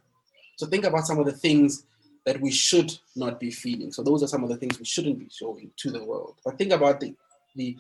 So 0.57 0.67
think 0.67 0.85
about 0.85 1.07
some 1.07 1.17
of 1.17 1.25
the 1.25 1.31
things 1.31 1.85
that 2.27 2.39
we 2.39 2.51
should 2.51 2.95
not 3.15 3.39
be 3.39 3.49
feeling. 3.49 3.91
So 3.91 4.03
those 4.03 4.21
are 4.21 4.27
some 4.27 4.43
of 4.43 4.49
the 4.49 4.57
things 4.57 4.77
we 4.77 4.85
shouldn't 4.85 5.17
be 5.17 5.29
showing 5.31 5.71
to 5.77 5.89
the 5.89 6.05
world. 6.05 6.35
But 6.45 6.59
think 6.59 6.73
about 6.73 6.99
the, 6.99 7.15
the, 7.55 7.75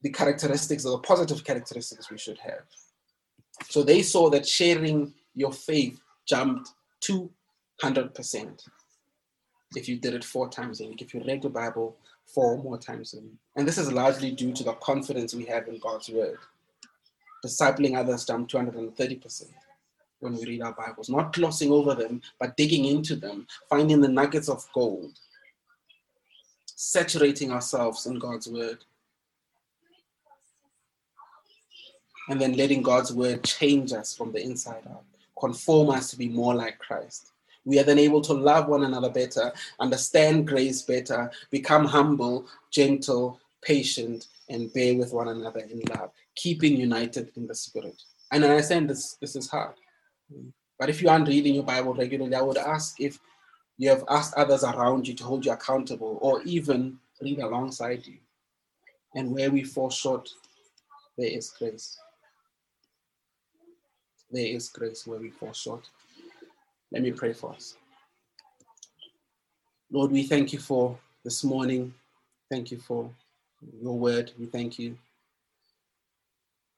the 0.00 0.10
characteristics 0.10 0.86
or 0.86 0.92
the 0.92 1.02
positive 1.02 1.44
characteristics 1.44 2.10
we 2.10 2.16
should 2.16 2.38
have. 2.38 2.62
So 3.68 3.82
they 3.82 4.02
saw 4.02 4.30
that 4.30 4.46
sharing 4.46 5.14
your 5.34 5.52
faith 5.52 6.00
jumped 6.26 6.70
200% 7.02 8.68
if 9.76 9.88
you 9.88 9.96
did 9.96 10.14
it 10.14 10.24
four 10.24 10.48
times 10.48 10.80
a 10.80 10.86
week, 10.86 11.02
if 11.02 11.14
you 11.14 11.22
read 11.26 11.42
the 11.42 11.48
Bible 11.48 11.96
four 12.26 12.58
more 12.62 12.78
times 12.78 13.14
a 13.14 13.20
week. 13.20 13.38
And 13.56 13.66
this 13.66 13.78
is 13.78 13.92
largely 13.92 14.32
due 14.32 14.52
to 14.52 14.64
the 14.64 14.72
confidence 14.74 15.34
we 15.34 15.44
have 15.46 15.68
in 15.68 15.78
God's 15.78 16.08
word. 16.08 16.38
Discipling 17.44 17.96
others 17.96 18.24
jumped 18.24 18.52
230% 18.52 19.44
when 20.20 20.34
we 20.36 20.44
read 20.44 20.62
our 20.62 20.72
Bibles, 20.72 21.08
not 21.08 21.32
glossing 21.32 21.72
over 21.72 21.94
them, 21.94 22.20
but 22.38 22.56
digging 22.56 22.84
into 22.84 23.16
them, 23.16 23.46
finding 23.70 24.00
the 24.00 24.08
nuggets 24.08 24.50
of 24.50 24.66
gold, 24.74 25.18
saturating 26.66 27.50
ourselves 27.50 28.06
in 28.06 28.18
God's 28.18 28.48
word. 28.48 28.84
And 32.30 32.40
then 32.40 32.52
letting 32.52 32.80
God's 32.80 33.12
word 33.12 33.42
change 33.42 33.92
us 33.92 34.14
from 34.16 34.30
the 34.30 34.40
inside 34.40 34.84
out, 34.88 35.02
conform 35.38 35.90
us 35.90 36.10
to 36.10 36.16
be 36.16 36.28
more 36.28 36.54
like 36.54 36.78
Christ. 36.78 37.32
We 37.64 37.80
are 37.80 37.82
then 37.82 37.98
able 37.98 38.20
to 38.20 38.32
love 38.32 38.68
one 38.68 38.84
another 38.84 39.10
better, 39.10 39.52
understand 39.80 40.46
grace 40.46 40.82
better, 40.82 41.30
become 41.50 41.84
humble, 41.84 42.46
gentle, 42.70 43.40
patient, 43.62 44.28
and 44.48 44.72
bear 44.72 44.96
with 44.96 45.12
one 45.12 45.26
another 45.26 45.58
in 45.58 45.80
love, 45.90 46.12
keeping 46.36 46.76
united 46.76 47.32
in 47.36 47.48
the 47.48 47.54
Spirit. 47.54 48.00
And 48.30 48.44
I 48.44 48.50
understand 48.50 48.88
this, 48.88 49.14
this 49.14 49.34
is 49.34 49.50
hard. 49.50 49.74
But 50.78 50.88
if 50.88 51.02
you 51.02 51.08
aren't 51.08 51.28
reading 51.28 51.54
your 51.54 51.64
Bible 51.64 51.94
regularly, 51.94 52.36
I 52.36 52.42
would 52.42 52.58
ask 52.58 53.00
if 53.00 53.18
you 53.76 53.88
have 53.88 54.04
asked 54.08 54.34
others 54.34 54.62
around 54.62 55.08
you 55.08 55.14
to 55.14 55.24
hold 55.24 55.44
you 55.44 55.50
accountable 55.50 56.18
or 56.22 56.42
even 56.42 56.98
read 57.20 57.40
alongside 57.40 58.06
you. 58.06 58.18
And 59.16 59.32
where 59.32 59.50
we 59.50 59.64
fall 59.64 59.90
short, 59.90 60.28
there 61.18 61.28
is 61.28 61.50
grace 61.50 61.98
there 64.30 64.46
is 64.46 64.68
grace 64.68 65.06
where 65.06 65.18
we 65.18 65.30
fall 65.30 65.52
short. 65.52 65.88
Let 66.92 67.02
me 67.02 67.12
pray 67.12 67.32
for 67.32 67.52
us. 67.52 67.76
Lord, 69.90 70.12
we 70.12 70.22
thank 70.22 70.52
you 70.52 70.58
for 70.58 70.96
this 71.24 71.42
morning. 71.42 71.92
Thank 72.50 72.70
you 72.70 72.78
for 72.78 73.10
your 73.82 73.98
word. 73.98 74.32
We 74.38 74.46
thank 74.46 74.78
you 74.78 74.96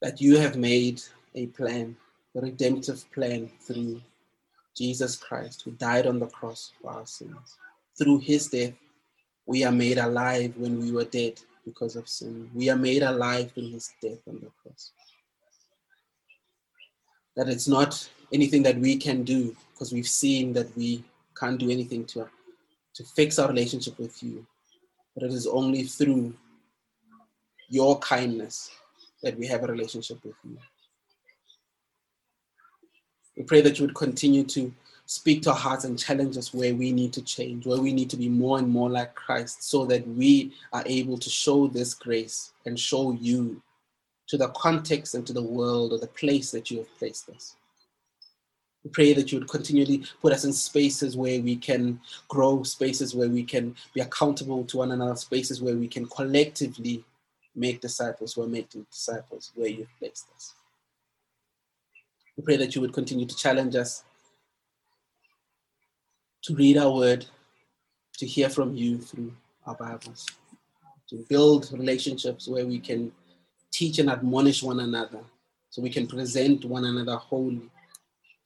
that 0.01 0.21
you 0.21 0.39
have 0.39 0.57
made 0.57 1.03
a 1.35 1.47
plan, 1.47 1.97
a 2.35 2.41
redemptive 2.41 3.05
plan 3.13 3.51
through 3.61 4.01
Jesus 4.77 5.17
Christ, 5.17 5.63
who 5.63 5.73
died 5.73 6.07
on 6.07 6.19
the 6.19 6.27
cross 6.27 6.73
for 6.81 6.91
our 6.91 7.07
sins. 7.07 7.57
Through 7.99 8.19
his 8.19 8.49
death, 8.49 8.73
we 9.47 9.65
are 9.65 9.73
made 9.73 9.99
alive 9.99 10.55
when 10.57 10.81
we 10.81 10.93
were 10.93 11.05
dead 11.05 11.41
because 11.65 11.97
of 11.97 12.09
sin. 12.09 12.51
We 12.55 12.71
are 12.71 12.77
made 12.77 13.03
alive 13.03 13.53
in 13.57 13.71
his 13.71 13.93
death 14.01 14.21
on 14.27 14.41
the 14.41 14.51
cross. 14.63 14.93
That 17.37 17.49
it's 17.49 17.69
not 17.69 18.09
anything 18.33 18.63
that 18.65 18.79
we 18.79 18.97
can 18.97 19.23
do 19.23 19.57
because 19.73 19.93
we've 19.93 20.09
seen 20.09 20.53
that 20.55 20.75
we 20.77 21.05
can't 21.39 21.59
do 21.59 21.71
anything 21.71 22.05
to, 22.07 22.29
to 22.95 23.05
fix 23.05 23.39
our 23.39 23.49
relationship 23.49 23.99
with 23.99 24.23
you, 24.23 24.47
but 25.15 25.25
it 25.25 25.33
is 25.33 25.47
only 25.47 25.85
through 25.85 26.35
your 27.69 27.99
kindness 28.01 28.71
that 29.23 29.39
we 29.39 29.47
have 29.47 29.65
a 29.65 29.67
relationship 29.67 30.23
with 30.25 30.35
you. 30.45 30.59
We 33.37 33.45
pray 33.45 33.63
that 33.63 33.79
you 33.79 33.87
would 33.87 33.95
continue 33.95 34.45
to 34.45 34.73
speak 35.07 35.43
to 35.43 35.51
our 35.51 35.57
hearts 35.57 35.85
and 35.85 35.99
challenge 35.99 36.37
us 36.37 36.53
where 36.53 36.75
we 36.75 36.93
need 36.93 37.13
to 37.15 37.23
change, 37.23 37.67
where 37.67 37.81
we 37.81 37.93
need 37.93 38.11
to 38.11 38.17
be 38.17 38.29
more 38.29 38.59
and 38.59 38.69
more 38.69 38.91
like 38.91 39.15
Christ, 39.15 39.63
so 39.63 39.85
that 39.87 40.07
we 40.07 40.53
are 40.73 40.83
able 40.87 41.19
to 41.19 41.31
show 41.31 41.67
this 41.67 41.95
grace 41.95 42.53
and 42.67 42.79
show 42.79 43.13
you 43.13 43.63
to 44.29 44.37
the 44.37 44.49
context 44.49 45.15
and 45.15 45.27
to 45.27 45.33
the 45.33 45.43
world 45.43 45.93
or 45.93 45.99
the 45.99 46.07
place 46.07 46.51
that 46.51 46.71
you 46.71 46.79
have 46.79 46.99
placed 46.99 47.29
us. 47.29 47.57
We 48.85 48.91
pray 48.91 49.13
that 49.13 49.31
you 49.31 49.39
would 49.39 49.49
continually 49.49 50.05
put 50.21 50.33
us 50.33 50.45
in 50.45 50.53
spaces 50.53 51.17
where 51.17 51.41
we 51.41 51.57
can 51.57 52.01
grow, 52.29 52.63
spaces 52.65 53.15
where 53.15 53.29
we 53.29 53.45
can 53.45 53.77
be 53.95 54.01
accountable 54.01 54.65
to 54.65 54.79
one 54.79 54.91
another, 54.91 55.15
spaces 55.15 55.63
where 55.63 55.77
we 55.77 55.87
can 55.87 56.07
collectively 56.07 57.05
make 57.55 57.81
disciples 57.81 58.35
who 58.35 58.43
are 58.43 58.49
making 58.49 58.87
disciples 58.91 59.53
where 59.55 59.69
you've 59.69 59.99
placed 59.99 60.27
us. 60.35 60.55
We 62.37 62.43
pray 62.43 62.57
that 62.57 62.75
you 62.75 62.81
would 62.81 62.93
continue 62.93 63.27
to 63.27 63.37
challenge 63.37 63.77
us 63.77 64.05
to 66.43 66.55
read 66.57 66.77
our 66.77 66.93
word, 66.93 67.27
to 68.19 68.27
hear 68.27 68.49
from 68.49 68.75
you 68.75 68.99
through 68.99 69.33
our 69.67 69.77
Bibles, 69.77 70.27
to 71.09 71.25
build 71.29 71.71
relationships 71.73 72.49
where 72.49 72.67
we 72.67 72.81
can 72.81 73.13
teach 73.73 73.99
and 73.99 74.11
admonish 74.11 74.63
one 74.63 74.81
another 74.81 75.21
so 75.71 75.83
we 75.83 75.91
can 75.91 76.07
present 76.07 76.65
one 76.65 76.85
another 76.85 77.17
holy, 77.17 77.71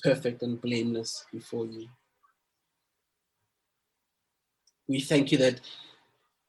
perfect, 0.02 0.42
and 0.42 0.60
blameless 0.60 1.26
before 1.32 1.66
you. 1.66 1.88
We 4.88 5.00
thank 5.00 5.32
you 5.32 5.38
that 5.38 5.60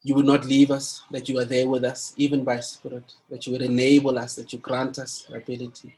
you 0.02 0.14
would 0.14 0.26
not 0.26 0.44
leave 0.44 0.70
us, 0.70 1.02
that 1.10 1.28
you 1.28 1.38
are 1.40 1.44
there 1.44 1.68
with 1.68 1.84
us, 1.84 2.14
even 2.16 2.44
by 2.44 2.60
Spirit, 2.60 3.12
that 3.28 3.46
you 3.46 3.52
would 3.52 3.62
enable 3.62 4.16
us, 4.16 4.36
that 4.36 4.52
you 4.52 4.60
grant 4.60 4.98
us 4.98 5.26
ability 5.34 5.96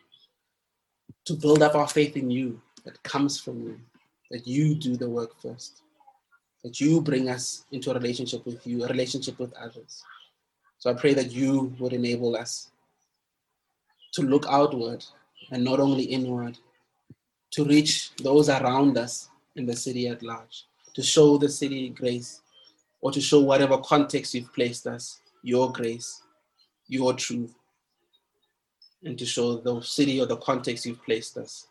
to 1.27 1.35
build 1.35 1.63
up 1.63 1.75
our 1.75 1.87
faith 1.89 2.17
in 2.17 2.31
you 2.31 2.61
that 2.85 3.03
comes 3.03 3.39
from 3.39 3.63
you, 3.63 3.79
that 4.31 4.47
you 4.47 4.75
do 4.75 4.97
the 4.97 5.09
work 5.09 5.39
first, 5.41 5.83
that 6.65 6.81
you 6.81 7.01
bring 7.01 7.29
us 7.29 7.65
into 7.73 7.91
a 7.91 7.95
relationship 7.95 8.45
with 8.47 8.67
you, 8.67 8.85
a 8.85 8.89
relationship 8.89 9.39
with 9.39 9.53
others. 9.55 10.03
So 10.81 10.91
I 10.91 10.95
pray 10.95 11.13
that 11.15 11.31
you 11.31 11.77
would 11.79 11.93
enable 11.93 12.35
us 12.37 12.71
to 14.13 14.23
look 14.23 14.47
outward 14.49 15.05
and 15.53 15.63
not 15.63 15.79
only 15.79 16.05
inward, 16.05 16.59
to 17.53 17.65
reach 17.65 18.15
those 18.17 18.49
around 18.49 18.97
us 18.97 19.29
in 19.57 19.67
the 19.67 19.77
city 19.77 20.09
at 20.09 20.23
large, 20.23 20.65
to 20.95 21.03
show 21.03 21.37
the 21.37 21.49
city 21.49 21.91
grace, 21.91 22.41
or 23.03 23.13
to 23.13 23.21
show 23.21 23.41
whatever 23.41 23.77
context 23.79 24.35
you've 24.35 24.53
placed 24.55 24.87
us, 24.87 25.21
your 25.43 25.71
grace, 25.71 26.23
your 26.89 27.13
truth, 27.13 27.55
and 29.05 29.19
to 29.19 29.27
show 29.27 29.59
the 29.59 29.81
city 29.83 30.19
or 30.19 30.27
the 30.27 30.37
context 30.37 30.87
you've 30.87 31.05
placed 31.05 31.37
us, 31.37 31.67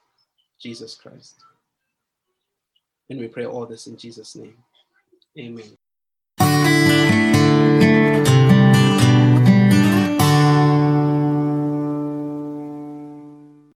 Jesus 0.59 0.95
Christ. 0.95 1.35
And 3.09 3.19
we 3.19 3.27
pray 3.27 3.45
all 3.45 3.65
this 3.65 3.87
in 3.87 3.97
Jesus' 3.97 4.35
name. 4.35 4.57
Amen. 5.37 5.77